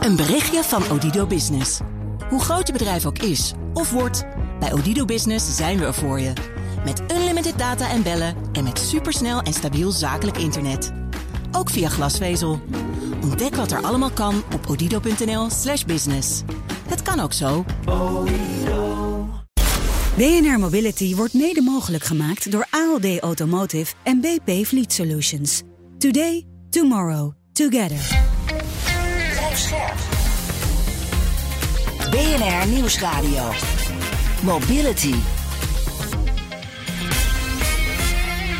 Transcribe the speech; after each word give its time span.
Een 0.00 0.16
berichtje 0.16 0.62
van 0.62 0.90
Odido 0.90 1.26
Business. 1.26 1.80
Hoe 2.28 2.40
groot 2.40 2.66
je 2.66 2.72
bedrijf 2.72 3.06
ook 3.06 3.18
is 3.18 3.52
of 3.74 3.90
wordt, 3.90 4.24
bij 4.60 4.72
Odido 4.72 5.04
Business 5.04 5.56
zijn 5.56 5.78
we 5.78 5.84
er 5.84 5.94
voor 5.94 6.20
je. 6.20 6.32
Met 6.84 7.02
unlimited 7.12 7.58
data 7.58 7.90
en 7.90 8.02
bellen 8.02 8.34
en 8.52 8.64
met 8.64 8.78
supersnel 8.78 9.40
en 9.40 9.52
stabiel 9.52 9.90
zakelijk 9.90 10.38
internet. 10.38 10.92
Ook 11.52 11.70
via 11.70 11.88
glasvezel. 11.88 12.60
Ontdek 13.22 13.54
wat 13.54 13.70
er 13.70 13.82
allemaal 13.82 14.10
kan 14.10 14.42
op 14.54 14.66
odido.nl/slash 14.68 15.84
business. 15.84 16.42
Het 16.88 17.02
kan 17.02 17.20
ook 17.20 17.32
zo. 17.32 17.64
BNR 20.16 20.58
Mobility 20.58 21.14
wordt 21.16 21.34
mede 21.34 21.62
mogelijk 21.62 22.04
gemaakt 22.04 22.50
door 22.50 22.66
ALD 22.70 23.18
Automotive 23.18 23.94
en 24.02 24.20
BP 24.20 24.66
Fleet 24.66 24.92
Solutions. 24.92 25.62
Today, 25.98 26.46
tomorrow, 26.70 27.32
together. 27.52 28.29
BNR 32.10 32.66
Nieuwsradio. 32.68 33.50
Mobility. 34.42 35.14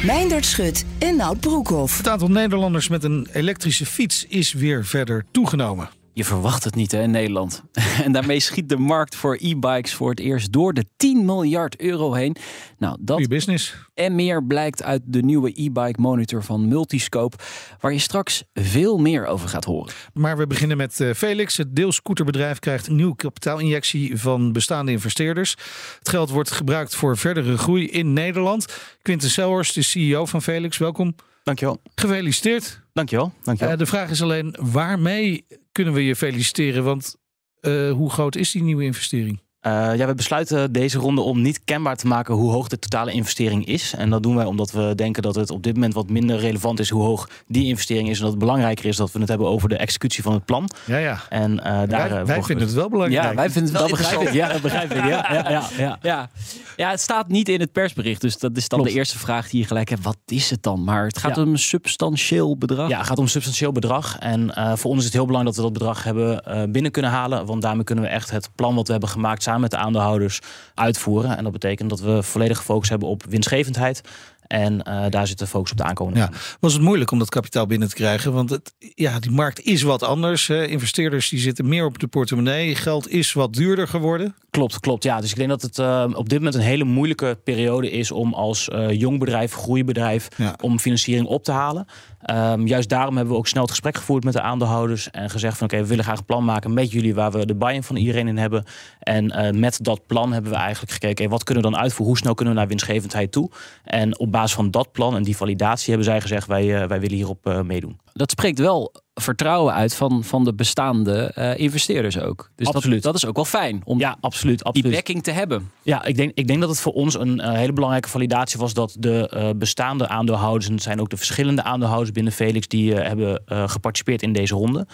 Meindert 0.04 0.46
Schut 0.46 0.84
en 0.98 1.16
Nout 1.16 1.40
Broekhoff. 1.40 1.96
Het 1.96 2.08
aantal 2.08 2.28
Nederlanders 2.28 2.88
met 2.88 3.04
een 3.04 3.28
elektrische 3.32 3.86
fiets 3.86 4.26
is 4.28 4.52
weer 4.52 4.84
verder 4.84 5.24
toegenomen. 5.30 5.99
Je 6.20 6.26
verwacht 6.26 6.64
het 6.64 6.74
niet 6.74 6.92
hè, 6.92 7.02
in 7.02 7.10
Nederland. 7.10 7.62
En 8.04 8.12
daarmee 8.12 8.40
schiet 8.40 8.68
de 8.68 8.76
markt 8.76 9.14
voor 9.14 9.38
e-bikes 9.40 9.94
voor 9.94 10.10
het 10.10 10.20
eerst 10.20 10.52
door 10.52 10.74
de 10.74 10.84
10 10.96 11.24
miljard 11.24 11.80
euro 11.80 12.12
heen. 12.12 12.36
Nou, 12.78 12.96
dat 13.00 13.28
business. 13.28 13.74
en 13.94 14.14
meer 14.14 14.44
blijkt 14.44 14.82
uit 14.82 15.02
de 15.04 15.22
nieuwe 15.22 15.52
e-bike 15.62 16.00
monitor 16.00 16.44
van 16.44 16.68
Multiscope, 16.68 17.36
waar 17.80 17.92
je 17.92 17.98
straks 17.98 18.44
veel 18.54 18.98
meer 18.98 19.26
over 19.26 19.48
gaat 19.48 19.64
horen. 19.64 19.92
Maar 20.12 20.36
we 20.36 20.46
beginnen 20.46 20.76
met 20.76 21.00
eh, 21.00 21.10
Felix. 21.14 21.56
Het 21.56 21.76
deelscooterbedrijf 21.76 22.58
krijgt 22.58 22.86
een 22.86 22.96
nieuwe 22.96 23.16
kapitaalinjectie 23.16 24.20
van 24.20 24.52
bestaande 24.52 24.92
investeerders. 24.92 25.56
Het 25.98 26.08
geld 26.08 26.30
wordt 26.30 26.50
gebruikt 26.50 26.94
voor 26.94 27.16
verdere 27.16 27.58
groei 27.58 27.88
in 27.88 28.12
Nederland. 28.12 28.66
Quinten 29.02 29.30
Selhorst 29.30 29.76
is 29.76 29.90
CEO 29.90 30.26
van 30.26 30.42
Felix. 30.42 30.78
Welkom. 30.78 31.14
Dankjewel. 31.42 31.80
Gefeliciteerd. 31.94 32.80
Dankjewel. 32.92 33.32
Dankjewel. 33.42 33.72
Eh, 33.72 33.78
de 33.78 33.86
vraag 33.86 34.10
is 34.10 34.22
alleen, 34.22 34.56
waarmee 34.60 35.46
kunnen 35.72 35.94
we 35.94 36.04
je 36.04 36.16
feliciteren? 36.16 36.84
Want 36.84 37.16
eh, 37.60 37.90
hoe 37.90 38.10
groot 38.10 38.36
is 38.36 38.50
die 38.50 38.62
nieuwe 38.62 38.84
investering? 38.84 39.40
Eh, 39.60 39.96
ja, 39.96 40.06
we 40.06 40.14
besluiten 40.14 40.72
deze 40.72 40.98
ronde 40.98 41.20
om 41.20 41.40
niet 41.42 41.60
kenbaar 41.64 41.96
te 41.96 42.06
maken 42.06 42.34
hoe 42.34 42.50
hoog 42.52 42.68
de 42.68 42.78
totale 42.78 43.12
investering 43.12 43.66
is. 43.66 43.94
En 43.96 44.10
dat 44.10 44.22
doen 44.22 44.36
wij 44.36 44.44
omdat 44.44 44.70
we 44.70 44.92
denken 44.94 45.22
dat 45.22 45.34
het 45.34 45.50
op 45.50 45.62
dit 45.62 45.74
moment 45.74 45.94
wat 45.94 46.10
minder 46.10 46.38
relevant 46.38 46.80
is 46.80 46.90
hoe 46.90 47.02
hoog 47.02 47.28
die 47.46 47.64
investering 47.66 48.08
is. 48.08 48.16
En 48.16 48.22
dat 48.22 48.30
het 48.30 48.40
belangrijker 48.40 48.84
is 48.84 48.96
dat 48.96 49.12
we 49.12 49.18
het 49.18 49.28
hebben 49.28 49.46
over 49.46 49.68
de 49.68 49.76
executie 49.76 50.22
van 50.22 50.32
het 50.32 50.44
plan. 50.44 50.70
Ja, 50.86 50.96
ja. 50.96 51.18
En 51.28 51.60
eh, 51.64 51.72
daar 51.72 51.88
wij 51.88 52.20
eh, 52.20 52.24
wij 52.26 52.42
vinden 52.42 52.66
het 52.66 52.74
wel 52.76 52.88
belangrijk. 52.88 53.24
Ja, 53.24 53.34
wij 53.34 53.50
vinden 53.50 53.72
het 53.72 53.80
wel 53.80 53.88
Dat 53.88 53.98
begrijp 53.98 54.20
ik. 54.20 54.26
interessant. 54.28 54.48
Ja, 54.48 54.52
dat 54.52 54.62
begrijp 54.62 54.90
ik. 54.92 54.98
Ja, 55.10 55.32
ja, 55.32 55.50
ja, 55.50 55.68
ja. 55.78 55.98
Ja. 56.02 56.30
ja, 56.76 56.90
het 56.90 57.00
staat 57.00 57.28
niet 57.28 57.48
in 57.48 57.60
het 57.60 57.72
persbericht, 57.72 58.20
dus 58.20 58.38
dat 58.38 58.56
is 58.56 58.68
dan 58.68 58.78
Klopt. 58.78 58.94
de 58.94 58.98
eerste 58.98 59.18
vraag 59.18 59.48
die 59.48 59.60
je 59.60 59.66
gelijk 59.66 59.88
hebt. 59.88 60.02
Wat 60.02 60.16
is 60.26 60.50
het 60.50 60.62
dan? 60.62 60.84
Maar 60.84 61.04
het 61.06 61.18
gaat 61.18 61.36
Ja. 61.36 61.42
om 61.42 61.48
een 61.52 61.58
substantieel 61.58 62.56
bedrag. 62.56 62.88
Ja, 62.88 62.98
het 62.98 63.06
gaat 63.06 63.18
om 63.18 63.24
een 63.24 63.30
substantieel 63.30 63.72
bedrag. 63.72 64.18
En 64.18 64.54
eh, 64.54 64.72
voor 64.76 64.90
ons 64.90 64.98
is 64.98 65.04
het 65.04 65.14
heel 65.14 65.26
belangrijk 65.26 65.56
dat 65.56 65.64
we 65.64 65.70
dat 65.70 65.78
bedrag 65.80 66.04
hebben 66.04 66.44
eh, 66.44 66.62
binnen 66.70 66.90
kunnen 66.92 67.10
halen. 67.10 67.46
Want 67.46 67.62
daarmee 67.62 67.84
kunnen 67.84 68.04
we 68.04 68.10
echt 68.10 68.30
het 68.30 68.50
plan 68.54 68.74
wat 68.74 68.86
we 68.86 68.92
hebben 68.92 69.10
gemaakt 69.10 69.42
samen 69.50 69.60
met 69.60 69.70
de 69.70 69.76
aandeelhouders 69.86 70.38
uitvoeren. 70.74 71.36
En 71.36 71.42
dat 71.42 71.52
betekent 71.52 71.90
dat 71.90 72.00
we 72.00 72.22
volledig 72.22 72.64
focus 72.64 72.88
hebben 72.88 73.08
op 73.08 73.24
winstgevendheid. 73.28 74.00
En 74.46 74.82
eh, 74.82 75.04
daar 75.10 75.26
zit 75.26 75.38
de 75.38 75.46
focus 75.46 75.70
op 75.70 75.76
de 75.76 75.82
aankomende 75.84 76.18
Ja. 76.20 76.30
Was 76.60 76.72
het 76.72 76.82
moeilijk 76.82 77.10
om 77.10 77.18
dat 77.18 77.28
kapitaal 77.28 77.66
binnen 77.66 77.88
te 77.88 77.94
krijgen? 77.94 78.32
Want 78.32 78.50
het, 78.50 78.72
ja, 78.94 79.18
die 79.18 79.30
markt 79.30 79.60
is 79.60 79.82
wat 79.82 80.02
anders. 80.02 80.46
hè. 80.46 80.66
Investeerders 80.66 81.28
die 81.28 81.38
zitten 81.38 81.68
meer 81.68 81.84
op 81.84 81.98
de 81.98 82.06
portemonnee. 82.06 82.74
Geld 82.74 83.08
is 83.10 83.32
wat 83.32 83.52
duurder 83.54 83.88
geworden. 83.88 84.34
Klopt, 84.50 84.80
klopt. 84.80 85.04
Ja, 85.04 85.20
dus 85.20 85.30
ik 85.30 85.36
denk 85.36 85.48
dat 85.48 85.62
het 85.62 85.78
eh, 85.78 86.04
op 86.14 86.28
dit 86.28 86.38
moment 86.38 86.56
een 86.56 86.60
hele 86.60 86.84
moeilijke 86.84 87.38
periode 87.44 87.90
is 87.90 88.10
om 88.10 88.34
als 88.34 88.68
eh, 88.68 88.90
jong 89.00 89.18
bedrijf, 89.18 89.52
groeibedrijf, 89.52 90.28
Ja. 90.36 90.54
om 90.60 90.78
financiering 90.78 91.26
op 91.26 91.44
te 91.44 91.52
halen. 91.52 91.86
Ehm, 92.20 92.66
juist 92.66 92.88
daarom 92.88 93.16
hebben 93.16 93.32
we 93.32 93.38
ook 93.38 93.48
snel 93.48 93.62
het 93.62 93.70
gesprek 93.70 93.96
gevoerd 93.96 94.24
met 94.24 94.32
de 94.32 94.40
aandeelhouders 94.40 95.10
en 95.10 95.30
gezegd 95.30 95.58
van 95.58 95.66
oké, 95.66 95.76
we 95.76 95.86
willen 95.86 96.04
graag 96.04 96.18
een 96.18 96.24
plan 96.24 96.44
maken 96.44 96.74
met 96.74 96.92
jullie 96.92 97.14
waar 97.14 97.30
we 97.30 97.46
de 97.46 97.54
buy-in 97.54 97.82
van 97.82 97.96
iedereen 97.96 98.28
in 98.28 98.38
hebben. 98.38 98.64
En 98.98 99.30
eh, 99.30 99.52
met 99.52 99.78
dat 99.82 100.06
plan 100.06 100.32
hebben 100.32 100.50
we 100.50 100.58
eigenlijk 100.58 100.92
gekeken, 100.92 101.24
hey, 101.24 101.32
wat 101.32 101.44
kunnen 101.44 101.64
we 101.64 101.70
dan 101.70 101.80
uitvoeren? 101.80 102.06
Hoe 102.06 102.18
snel 102.18 102.34
kunnen 102.34 102.54
we 102.54 102.60
naar 102.60 102.68
winstgevendheid 102.68 103.32
toe? 103.32 103.50
En 103.84 104.18
op 104.18 104.32
basis 104.32 104.52
van 104.52 104.70
dat 104.70 104.92
plan 104.92 105.16
en 105.16 105.22
die 105.22 105.36
validatie 105.36 105.88
hebben 105.88 106.04
zij 106.04 106.20
gezegd, 106.20 106.46
wij, 106.46 106.82
eh, 106.82 106.88
wij 106.88 107.00
willen 107.00 107.16
hierop 107.16 107.46
eh, 107.46 107.60
meedoen. 107.60 107.98
Dat 108.12 108.30
spreekt 108.30 108.58
wel 108.58 108.92
vertrouwen 109.20 109.74
uit 109.74 109.94
van, 109.94 110.24
van 110.24 110.44
de 110.44 110.54
bestaande 110.54 111.32
eh, 111.34 111.58
investeerders 111.58 112.18
ook. 112.18 112.50
Dus 112.56 112.66
dat, 112.66 112.74
Absoluut. 112.74 113.02
dat 113.02 113.14
is 113.14 113.26
ook 113.26 113.36
wel 113.36 113.44
fijn 113.44 113.80
om 113.84 113.98
Ja, 113.98 114.16
absoluut. 114.20 114.68
die 114.72 114.90
backing 114.90 115.22
te 115.22 115.30
hebben. 115.30 115.70
Ja, 115.82 116.04
ik 116.04 116.16
denk, 116.16 116.32
ik 116.34 116.46
denk 116.46 116.60
dat 116.60 116.68
het 116.68 116.80
voor 116.80 116.92
ons 116.92 117.18
een 117.18 117.40
eh, 117.40 117.52
hele 117.52 117.72
belangrijke 117.72 118.08
validatie 118.08 118.60
was 118.60 118.74
dat 118.74 118.96
de 118.98 119.28
eh, 119.28 119.50
bestaande 119.56 120.08
aandeelhouders, 120.08 120.66
en 120.66 120.72
het 120.72 120.82
zijn 120.82 121.00
ook 121.00 121.10
de 121.10 121.16
verschillende 121.16 121.62
aandeelhouders 121.62 122.12
binnen 122.12 122.32
Felix, 122.32 122.68
die 122.68 122.94
hebben 122.94 123.42
geparticipeerd 123.46 124.22
in 124.22 124.32
deze 124.32 124.54
ronde. 124.54 124.86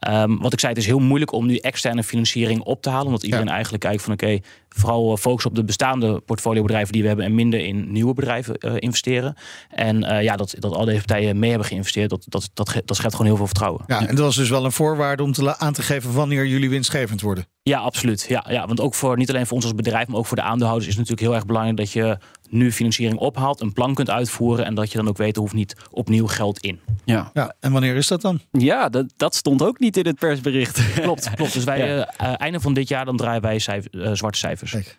Ehm, 0.00 0.36
wat 0.36 0.52
ik 0.52 0.60
zei, 0.60 0.72
het 0.72 0.82
is 0.82 0.88
heel 0.88 0.98
moeilijk 0.98 1.32
om 1.32 1.46
nu 1.46 1.56
externe 1.56 2.02
financiering 2.02 2.60
op 2.60 2.82
te 2.82 2.90
halen, 2.90 3.06
omdat 3.06 3.22
iedereen 3.22 3.48
eigenlijk 3.48 3.82
kijkt 3.82 4.02
van 4.02 4.12
oké, 4.12 4.38
vooral 4.68 5.12
eh, 5.12 5.18
focus 5.18 5.46
op 5.46 5.54
de 5.54 5.64
bestaande 5.64 6.20
portfoliobedrijven 6.20 6.92
die 6.92 7.02
we 7.02 7.08
hebben 7.08 7.26
en 7.26 7.34
minder 7.34 7.60
in 7.60 7.92
nieuwe 7.92 8.14
bedrijven 8.14 8.54
eh, 8.54 8.72
investeren. 8.76 9.34
En 9.68 10.04
eh, 10.04 10.22
ja, 10.22 10.36
dat, 10.36 10.54
dat 10.58 10.74
al 10.74 10.84
deze 10.84 10.98
partijen 10.98 11.38
mee 11.38 11.50
hebben 11.50 11.68
geïnvesteerd, 11.68 12.10
dat, 12.10 12.24
dat, 12.28 12.50
dat, 12.54 12.82
dat 12.84 12.96
schept 12.96 13.12
gewoon 13.12 13.26
heel 13.26 13.36
veel 13.36 13.46
vertrouwen. 13.46 13.84
Ja, 13.86 14.00
en 14.00 14.14
dat 14.14 14.24
was 14.24 14.36
dus 14.36 14.50
wel 14.50 14.64
een 14.64 14.72
voorwaarde 14.72 15.22
om 15.22 15.32
te 15.32 15.58
aan 15.58 15.72
te 15.72 15.82
geven 15.82 16.12
wanneer 16.12 16.46
jullie 16.46 16.70
winstgevend 16.70 17.20
worden. 17.20 17.46
Ja, 17.70 17.78
absoluut. 17.80 18.24
Ja, 18.28 18.44
ja, 18.48 18.66
want 18.66 18.80
ook 18.80 18.94
voor 18.94 19.16
niet 19.16 19.28
alleen 19.30 19.46
voor 19.46 19.54
ons 19.56 19.64
als 19.64 19.74
bedrijf, 19.74 20.06
maar 20.08 20.18
ook 20.18 20.26
voor 20.26 20.36
de 20.36 20.42
aandeelhouders 20.42 20.88
is 20.90 20.96
het 20.96 21.08
natuurlijk 21.08 21.26
heel 21.28 21.36
erg 21.36 21.46
belangrijk 21.46 21.76
dat 21.76 21.92
je 21.92 22.18
nu 22.48 22.72
financiering 22.72 23.18
ophaalt, 23.18 23.60
een 23.60 23.72
plan 23.72 23.94
kunt 23.94 24.10
uitvoeren 24.10 24.64
en 24.64 24.74
dat 24.74 24.92
je 24.92 24.98
dan 24.98 25.08
ook 25.08 25.16
weet 25.16 25.34
er 25.36 25.40
hoeft 25.42 25.54
niet 25.54 25.76
opnieuw 25.90 26.26
geld 26.26 26.58
in. 26.58 26.80
Ja, 27.04 27.30
Ja, 27.34 27.54
en 27.60 27.72
wanneer 27.72 27.96
is 27.96 28.06
dat 28.06 28.20
dan? 28.20 28.40
ja 28.52 28.88
dat, 28.88 29.06
dat 29.16 29.34
stond 29.34 29.62
ook 29.62 29.78
niet 29.78 29.96
in 29.96 30.06
het 30.06 30.18
persbericht. 30.18 30.92
Klopt, 31.00 31.30
klopt. 31.34 31.52
Dus 31.52 31.64
wij 31.64 31.78
Ja. 31.78 32.06
eh, 32.06 32.28
eh, 32.32 32.34
einde 32.40 32.60
van 32.60 32.74
dit 32.74 32.88
jaar 32.88 33.04
dan 33.04 33.16
draaien 33.16 33.42
wij 33.42 33.58
cijfer- 33.58 34.02
eh, 34.02 34.12
zwarte 34.12 34.38
cijfers. 34.38 34.70
Kijk. 34.70 34.96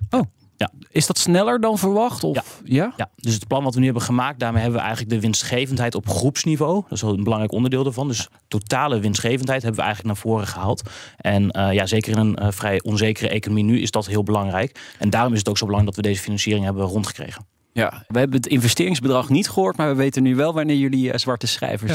Is 0.90 1.08
dat 1.08 1.18
sneller 1.18 1.60
dan 1.60 1.78
verwacht? 1.78 2.24
Of? 2.24 2.36
Ja. 2.36 2.44
ja? 2.64 2.94
Ja, 2.98 3.10
dus 3.16 3.34
het 3.34 3.48
plan 3.48 3.64
wat 3.64 3.74
we 3.74 3.80
nu 3.80 3.86
hebben 3.86 4.04
gemaakt, 4.04 4.40
daarmee 4.40 4.62
hebben 4.62 4.80
we 4.80 4.86
eigenlijk 4.86 5.16
de 5.16 5.22
winstgevendheid 5.22 5.96
op 5.96 6.08
groepsniveau. 6.08 6.82
Dat 6.82 6.92
is 6.92 7.02
wel 7.02 7.14
een 7.14 7.24
belangrijk 7.24 7.54
onderdeel 7.54 7.86
ervan. 7.86 8.08
Dus 8.08 8.28
totale 8.48 9.00
winstgevendheid 9.00 9.62
hebben 9.62 9.80
we 9.80 9.86
eigenlijk 9.86 10.16
naar 10.16 10.24
voren 10.24 10.48
gehaald. 10.48 10.90
En 11.18 11.52
eh, 11.52 11.74
ja, 11.74 11.86
zeker 11.86 12.12
in 12.12 12.18
een 12.18 12.36
eh, 12.36 12.52
vrij 12.52 12.82
onzekere 12.82 13.30
economie 13.30 13.64
nu 13.64 13.82
is 13.82 13.92
dat 13.92 14.06
heel 14.06 14.24
belangrijk. 14.24 14.80
En 15.00 15.10
daarom 15.10 15.34
is 15.34 15.40
het 15.40 15.50
ook 15.50 15.58
zo 15.58 15.66
belangrijk 15.66 15.96
dat 15.96 16.06
we 16.06 16.12
deze 16.12 16.24
financiering 16.24 16.66
hebben 16.66 16.86
rondgekregen. 16.86 17.46
Ja, 17.74 18.04
we 18.08 18.20
hebben 18.20 18.38
het 18.38 18.48
investeringsbedrag 18.48 19.30
niet 19.30 19.50
gehoord, 19.50 19.78
maar 19.78 19.90
we 19.90 19.96
weten 19.96 20.24
nu 20.24 20.36
wel 20.36 20.54
wanneer 20.54 20.76
jullie 20.76 21.12
eh, 21.12 21.20
zwarte 21.20 21.48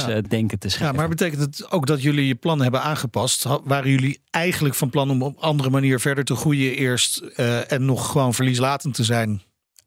Ja. 0.06 0.08
eh, 0.08 0.22
denken 0.28 0.58
te 0.58 0.66
Ja, 0.66 0.72
schrijven. 0.72 0.96
maar 0.96 1.08
betekent 1.08 1.40
het 1.40 1.70
ook 1.70 1.86
dat 1.86 2.02
jullie 2.02 2.26
je 2.26 2.34
plan 2.34 2.60
hebben 2.62 2.82
aangepast? 2.82 3.44
Waren 3.64 3.90
jullie 3.90 4.20
eigenlijk 4.30 4.74
van 4.74 4.90
plan 4.90 5.10
om 5.10 5.22
op 5.22 5.38
andere 5.38 5.70
manier 5.70 6.00
verder 6.00 6.24
te 6.24 6.34
groeien 6.34 6.74
eerst 6.76 7.16
eh, 7.18 7.72
en 7.72 7.84
nog 7.84 8.10
gewoon 8.10 8.34
verlieslatend 8.34 8.94
te 8.94 9.04
zijn? 9.04 9.42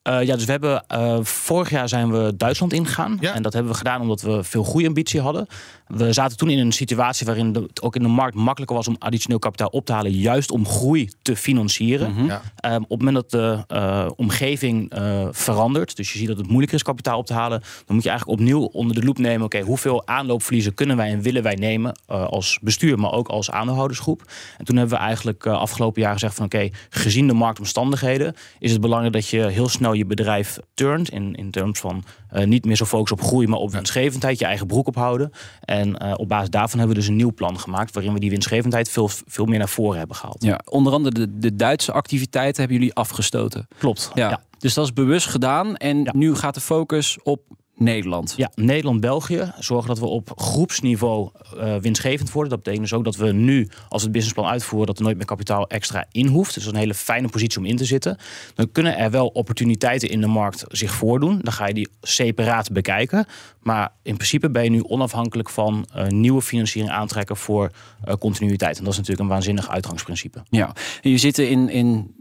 Eh, 0.09 0.23
ja, 0.23 0.35
dus 0.35 0.45
we 0.45 0.51
hebben 0.51 0.83
eh, 0.87 1.17
vorig 1.21 1.69
jaar 1.69 1.89
zijn 1.89 2.11
we 2.11 2.33
Duitsland 2.37 2.73
ingegaan. 2.73 3.17
Ja. 3.21 3.33
En 3.33 3.41
dat 3.41 3.53
hebben 3.53 3.71
we 3.71 3.77
gedaan 3.77 4.01
omdat 4.01 4.21
we 4.21 4.43
veel 4.43 4.63
groeiambitie 4.63 5.21
hadden. 5.21 5.47
We 5.89 6.13
zaten 6.13 6.37
toen 6.37 6.49
in 6.49 6.59
een 6.59 6.71
situatie 6.71 7.25
waarin 7.25 7.53
het 7.53 7.81
ook 7.81 7.95
in 7.95 8.01
de 8.01 8.07
markt 8.07 8.35
makkelijker 8.35 8.75
was 8.75 8.87
om 8.87 8.95
additioneel 8.99 9.39
kapitaal 9.39 9.67
op 9.67 9.85
te 9.85 9.93
halen, 9.93 10.11
juist 10.11 10.51
om 10.51 10.65
groei 10.65 11.09
te 11.21 11.35
financieren. 11.35 12.11
Mhm. 12.11 12.25
Ja. 12.25 12.41
Ehm, 12.55 12.81
op 12.81 12.89
het 12.89 12.99
moment 12.99 13.15
dat 13.15 13.31
de 13.31 13.63
eh, 13.75 14.09
omgeving 14.15 14.91
eh, 14.91 15.27
verandert, 15.31 15.95
dus 15.95 16.11
je 16.11 16.17
ziet 16.17 16.27
dat 16.27 16.37
het 16.37 16.47
moeilijker 16.47 16.77
is 16.77 16.83
kapitaal 16.83 17.17
op 17.17 17.25
te 17.25 17.33
halen, 17.33 17.59
dan 17.59 17.95
moet 17.95 18.03
je 18.03 18.09
eigenlijk 18.09 18.39
opnieuw 18.39 18.61
onder 18.61 18.95
de 18.95 19.03
loep 19.03 19.17
nemen: 19.17 19.45
oké, 19.45 19.61
hoeveel 19.61 20.07
aanloopverliezen 20.07 20.73
kunnen 20.73 20.97
wij 20.97 21.09
en 21.11 21.21
willen 21.21 21.43
wij 21.43 21.55
nemen 21.55 21.99
eh, 22.07 22.25
als 22.25 22.59
bestuur, 22.61 22.99
maar 22.99 23.11
ook 23.11 23.27
als 23.27 23.51
aandeelhoudersgroep. 23.51 24.31
En 24.57 24.65
toen 24.65 24.77
hebben 24.77 24.97
we 24.97 25.03
eigenlijk 25.03 25.45
eh, 25.45 25.53
afgelopen 25.53 26.01
jaar 26.01 26.13
gezegd: 26.13 26.35
van 26.35 26.45
oké, 26.45 26.69
gezien 26.89 27.27
de 27.27 27.33
marktomstandigheden, 27.33 28.35
is 28.59 28.71
het 28.71 28.81
belangrijk 28.81 29.13
dat 29.13 29.27
je 29.27 29.47
heel 29.47 29.69
snel 29.69 29.93
je 29.99 30.05
bedrijf 30.05 30.59
turnt 30.73 31.09
in, 31.09 31.35
in 31.35 31.51
terms 31.51 31.79
van 31.79 32.03
eh, 32.29 32.45
niet 32.45 32.65
meer 32.65 32.75
zo 32.75 32.85
focus 32.85 33.11
op 33.11 33.21
groei, 33.21 33.47
maar 33.47 33.59
op 33.59 33.71
winstgevendheid, 33.71 34.39
je 34.39 34.45
eigen 34.45 34.67
broek 34.67 34.87
ophouden. 34.87 35.31
En 35.61 35.97
eh, 35.97 36.13
op 36.17 36.27
basis 36.27 36.49
daarvan 36.49 36.79
hebben 36.79 36.95
we 36.95 37.01
dus 37.01 37.09
een 37.11 37.17
nieuw 37.17 37.33
plan 37.33 37.59
gemaakt 37.59 37.93
waarin 37.93 38.13
we 38.13 38.19
die 38.19 38.29
winstgevendheid 38.29 38.89
veel, 38.89 39.09
veel 39.27 39.45
meer 39.45 39.59
naar 39.59 39.69
voren 39.69 39.97
hebben 39.97 40.15
gehaald. 40.15 40.43
Ja, 40.43 40.59
onder 40.65 40.93
andere 40.93 41.15
de, 41.15 41.37
de 41.37 41.55
Duitse 41.55 41.91
activiteiten 41.91 42.61
hebben 42.61 42.77
jullie 42.79 42.93
afgestoten. 42.95 43.67
Klopt. 43.77 44.11
Ja. 44.13 44.29
ja. 44.29 44.41
Dus 44.57 44.73
dat 44.73 44.85
is 44.85 44.93
bewust 44.93 45.27
gedaan 45.27 45.75
en 45.75 46.03
Ja. 46.03 46.11
nu 46.15 46.35
gaat 46.35 46.53
de 46.53 46.61
focus 46.61 47.17
op 47.23 47.41
Nederland. 47.79 48.33
Ja, 48.37 48.51
Nederland-België 48.55 49.51
zorgen 49.59 49.87
dat 49.87 49.99
we 49.99 50.05
op 50.05 50.31
groepsniveau 50.35 51.29
eh, 51.57 51.75
winstgevend 51.75 52.31
worden. 52.31 52.51
Dat 52.51 52.63
betekent 52.63 52.89
dus 52.89 52.97
ook 52.97 53.03
dat 53.03 53.15
we 53.15 53.31
nu, 53.31 53.69
als 53.89 54.01
we 54.01 54.07
het 54.07 54.11
businessplan 54.11 54.51
uitvoeren, 54.51 54.87
dat 54.87 54.97
er 54.97 55.03
nooit 55.03 55.17
meer 55.17 55.25
kapitaal 55.25 55.67
extra 55.67 56.05
in 56.11 56.27
hoeft. 56.27 56.53
Dus 56.53 56.63
dat 56.63 56.73
is 56.73 56.79
een 56.79 56.83
hele 56.85 56.93
fijne 56.93 57.27
positie 57.27 57.59
om 57.59 57.65
in 57.65 57.75
te 57.75 57.85
zitten. 57.85 58.17
Dan 58.55 58.71
kunnen 58.71 58.97
er 58.97 59.11
wel 59.11 59.27
opportuniteiten 59.27 60.09
in 60.09 60.21
de 60.21 60.27
markt 60.27 60.63
zich 60.67 60.91
voordoen. 60.91 61.39
Dan 61.41 61.53
ga 61.53 61.67
je 61.67 61.73
die 61.73 61.89
separaat 62.01 62.71
bekijken. 62.71 63.25
Maar 63.69 63.91
in 64.03 64.15
principe 64.15 64.49
ben 64.49 64.63
je 64.63 64.69
nu 64.69 64.83
onafhankelijk 64.83 65.49
van 65.49 65.87
uh, 65.95 66.07
nieuwe 66.07 66.41
financiering 66.41 66.93
aantrekken 66.93 67.37
voor 67.37 67.71
uh, 68.07 68.13
continuïteit. 68.13 68.77
En 68.77 68.83
dat 68.83 68.91
is 68.91 68.97
natuurlijk 68.97 69.23
een 69.27 69.33
waanzinnig 69.33 69.69
uitgangsprincipe. 69.69 70.43
Ja, 70.49 70.73
en 71.01 71.09
je 71.09 71.17
zit 71.17 71.37
in, 71.37 71.69
in 71.69 72.13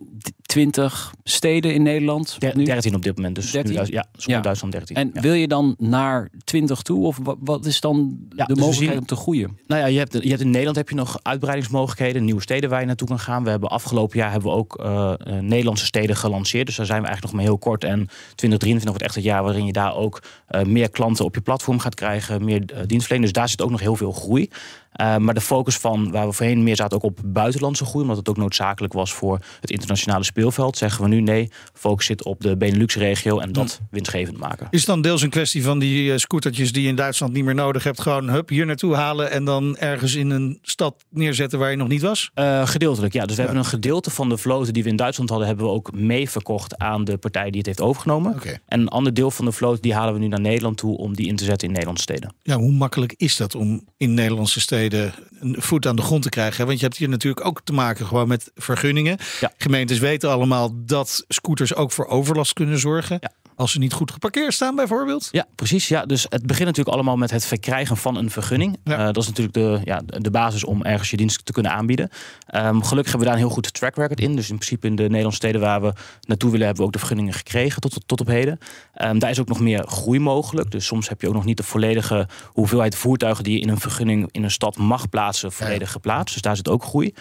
20 0.43 1.15
steden 1.25 1.75
in 1.75 1.83
Nederland. 1.83 2.37
Der, 2.39 2.65
13 2.65 2.95
op 2.95 3.03
dit 3.03 3.17
moment. 3.17 3.35
Dus 3.35 3.51
13? 3.51 3.75
Nu, 3.75 3.81
ja, 3.91 4.07
ja. 4.13 4.41
Duitsland 4.41 4.73
13. 4.73 4.97
En 4.97 5.11
wil 5.13 5.33
je 5.33 5.49
dan 5.49 5.75
naar 5.79 6.31
20 6.45 6.83
toe? 6.83 7.07
Of 7.07 7.19
wat, 7.41 7.67
is 7.67 7.81
dan 7.81 8.19
ja, 8.37 8.45
de 8.45 8.55
dus 8.55 8.63
mogelijkheid 8.63 9.01
om 9.01 9.07
te 9.07 9.17
groeien? 9.17 9.59
Nou 9.67 9.81
ja, 9.81 9.87
je 9.87 9.99
hebt, 9.99 10.13
je 10.13 10.29
hebt 10.29 10.41
in 10.41 10.51
Nederland 10.51 10.77
heb 10.77 10.89
je 10.89 10.95
nog 10.95 11.19
uitbreidingsmogelijkheden. 11.23 12.25
Nieuwe 12.25 12.43
steden 12.43 12.71
waar 12.71 12.81
je 12.81 12.87
naartoe 12.87 13.09
kan 13.09 13.19
gaan. 13.19 13.45
We 13.45 13.51
hebben 13.51 13.69
afgelopen 13.69 14.19
jaar 14.19 14.31
hebben 14.31 14.51
we 14.51 14.57
ook 14.57 14.81
uh, 14.83 15.13
Nederlandse 15.41 15.85
steden 15.85 16.17
gelanceerd. 16.17 16.67
Dus 16.67 16.77
daar 16.77 16.87
zijn 16.87 17.01
we 17.01 17.07
eigenlijk 17.07 17.35
nog 17.35 17.45
maar 17.45 17.53
heel 17.53 17.71
kort. 17.71 17.85
En 17.85 18.09
2023 18.35 18.89
wordt 18.89 19.03
echt 19.03 19.15
het 19.15 19.25
jaar 19.25 19.43
waarin 19.43 19.67
je 19.67 19.73
daar 19.73 19.97
ook 19.97 20.23
meer 20.65 20.91
klanten 20.91 21.25
op 21.25 21.35
je 21.35 21.38
platform 21.43 21.79
gaat 21.79 21.95
krijgen. 21.95 22.45
Meer 22.45 22.63
uh, 22.73 22.79
dienstverlening. 22.87 23.23
Dus 23.23 23.33
daar 23.33 23.49
zit 23.49 23.63
ook 23.63 23.71
nog 23.71 23.81
heel 23.81 23.97
veel 23.97 24.13
groei. 24.13 24.51
Uh, 25.01 25.17
maar 25.17 25.35
de 25.35 25.41
focus 25.41 25.77
van 25.77 26.11
waar 26.11 26.27
we 26.27 26.33
voorheen 26.33 26.63
meer 26.63 26.77
zaten 26.77 26.97
ook 26.97 27.03
op 27.03 27.21
buitenlandse 27.25 27.85
groei, 27.85 28.03
omdat 28.03 28.17
het 28.17 28.29
ook 28.29 28.37
noodzakelijk 28.37 28.93
was 28.93 29.13
voor 29.13 29.39
het 29.61 29.71
internationale 29.71 30.25
speelveld, 30.25 30.77
zeggen 30.77 31.03
we 31.03 31.09
nu 31.09 31.21
nee, 31.21 31.51
focus 31.73 32.07
zit 32.07 32.25
op 32.25 32.41
de 32.41 32.57
Benelux-regio 32.57 33.39
en 33.39 33.53
dat 33.53 33.81
winstgevend 33.91 34.39
maken. 34.39 34.67
Is 34.71 34.85
dan 34.85 35.03
deels 35.03 35.23
een 35.23 35.31
kwestie 35.31 35.63
van 35.63 35.79
die 35.79 36.11
uh, 36.11 36.17
scootertjes 36.17 36.73
die 36.73 36.83
je 36.83 36.89
in 36.89 36.95
Duitsland 36.95 37.33
niet 37.33 37.45
meer 37.45 37.55
nodig 37.55 37.85
hebt, 37.85 38.01
gewoon 38.01 38.29
hup, 38.29 38.49
hier 38.49 38.67
naartoe 38.67 38.95
halen 38.95 39.31
en 39.31 39.45
dan 39.45 39.77
ergens 39.77 40.15
in 40.15 40.31
een 40.31 40.59
stad 40.63 41.05
neerzetten 41.11 41.59
waar 41.59 41.71
je 41.71 41.77
nog 41.77 41.89
niet 41.89 42.03
was? 42.03 42.31
Uh, 42.35 42.67
gedeeltelijk, 42.67 43.13
ja. 43.13 43.27
Dus 43.27 43.37
we 43.37 43.43
hebben 43.43 43.61
een 43.61 43.69
gedeelte 43.69 44.11
van 44.11 44.29
de 44.29 44.37
vloten 44.37 44.73
die 44.73 44.83
we 44.83 44.89
in 44.89 44.97
Duitsland 44.97 45.31
hadden, 45.31 45.49
hebben 45.49 45.67
we 45.67 45.73
ook 45.73 45.93
mee 45.93 46.31
verkocht 46.31 46.79
aan 46.79 47.05
de 47.05 47.17
partij 47.17 47.51
die 47.51 47.59
het 47.59 47.67
heeft 47.67 47.81
overgenomen. 47.81 48.35
Okay. 48.35 48.61
En 48.67 48.81
een 48.81 48.89
ander 48.89 49.15
deel 49.15 49.31
van 49.31 49.45
de 49.45 49.53
vloot 49.53 49.83
die 49.83 49.95
halen 49.95 50.15
we 50.15 50.21
nu 50.21 50.29
naar 50.29 50.41
Nederland 50.41 50.77
toe 50.77 50.97
om 50.97 51.15
die 51.15 51.27
in 51.27 51.37
te 51.37 51.45
zetten 51.45 51.67
in 51.67 51.73
Nederlandse 51.73 52.03
steden. 52.03 52.35
Ja, 52.43 52.57
hoe 52.57 52.73
makkelijk 52.73 53.15
is 53.17 53.37
dat 53.37 53.55
om 53.55 53.85
in 53.97 54.15
Nederlandse 54.15 54.61
steden 54.61 54.88
een 54.95 55.57
voet 55.59 55.87
aan 55.87 55.97
de 55.97 56.03
grond 56.03 56.23
te 56.23 56.29
krijgen. 56.29 56.67
Want 56.67 56.79
je 56.79 56.85
hebt 56.85 56.97
hier 56.97 57.09
natuurlijk 57.09 57.47
ook 57.47 57.61
te 57.65 57.73
maken 57.73 58.07
gewoon 58.07 58.29
met 58.29 58.51
vergunningen. 58.55 59.19
Ja. 59.41 59.53
Gemeentes 59.57 59.99
weten 59.99 60.31
allemaal 60.31 60.71
dat 60.75 61.25
scooters 61.29 61.75
ook 61.75 61.93
voor 61.93 62.07
overlast 62.07 62.53
kunnen 62.53 62.79
zorgen. 62.79 63.19
Ja. 63.21 63.31
Als 63.59 63.73
ze 63.73 63.79
niet 63.79 63.93
goed 63.93 64.11
geparkeerd 64.11 64.55
staan, 64.55 64.75
bijvoorbeeld. 64.77 65.29
Ja, 65.31 65.47
precies. 65.55 65.89
Ja. 65.89 66.07
Dus 66.07 66.27
het 66.29 66.47
begint 66.47 66.67
natuurlijk 66.67 66.97
allemaal 66.97 67.17
met 67.17 67.31
het 67.31 67.45
verkrijgen 67.45 67.97
van 67.97 68.17
een 68.17 68.31
vergunning. 68.31 68.77
Ja. 68.85 68.99
Uh, 68.99 69.05
dat 69.05 69.17
is 69.17 69.27
natuurlijk 69.27 69.55
de, 69.55 69.81
ja, 69.85 70.03
de 70.07 70.31
basis 70.31 70.65
om 70.65 70.83
ergens 70.83 71.11
je 71.11 71.17
dienst 71.17 71.45
te 71.45 71.53
kunnen 71.53 71.73
aanbieden. 71.73 72.11
Um, 72.55 72.83
gelukkig 72.85 73.13
hebben 73.13 73.19
we 73.19 73.25
daar 73.25 73.33
een 73.33 73.39
heel 73.39 73.51
goed 73.51 73.73
track 73.73 73.97
record 73.97 74.21
in. 74.21 74.37
Dus 74.37 74.51
in 74.51 74.55
principe 74.55 74.87
in 74.87 74.97
de 74.97 75.03
Nederlandse 75.03 75.37
steden 75.37 75.61
waar 75.61 75.83
we 75.83 75.93
naartoe 76.21 76.51
willen, 76.51 76.67
hebben 76.67 76.83
we 76.83 76.89
ook 76.89 76.93
de 76.93 76.99
vergunningen 76.99 77.33
gekregen 77.33 77.81
tot, 77.81 78.01
tot 78.07 78.21
op 78.21 78.27
heden. 78.27 78.59
Um, 79.03 79.19
daar 79.19 79.31
is 79.31 79.41
ook 79.41 79.49
nog 79.49 79.61
meer 79.61 79.87
groei 79.87 80.19
mogelijk. 80.19 80.71
Dus 80.71 80.87
soms 80.87 81.09
heb 81.09 81.21
je 81.21 81.29
ook 81.29 81.35
nog 81.35 81.45
niet 81.45 81.57
de 81.57 81.63
volledige 81.63 82.29
hoeveelheid 82.47 82.97
voertuigen 82.97 83.45
die 83.45 83.53
je 83.53 83.61
in 83.61 83.69
een 83.69 83.81
vergunning 83.81 84.29
in 84.31 84.45
een 84.45 84.51
stad 84.51 84.77
mag 84.77 85.09
plaatsen, 85.09 85.53
volledig 85.53 85.93
geplaatst. 85.93 86.33
Dus 86.33 86.43
daar 86.43 86.57
zit 86.57 86.69
ook 86.69 86.85
groei. 86.85 87.15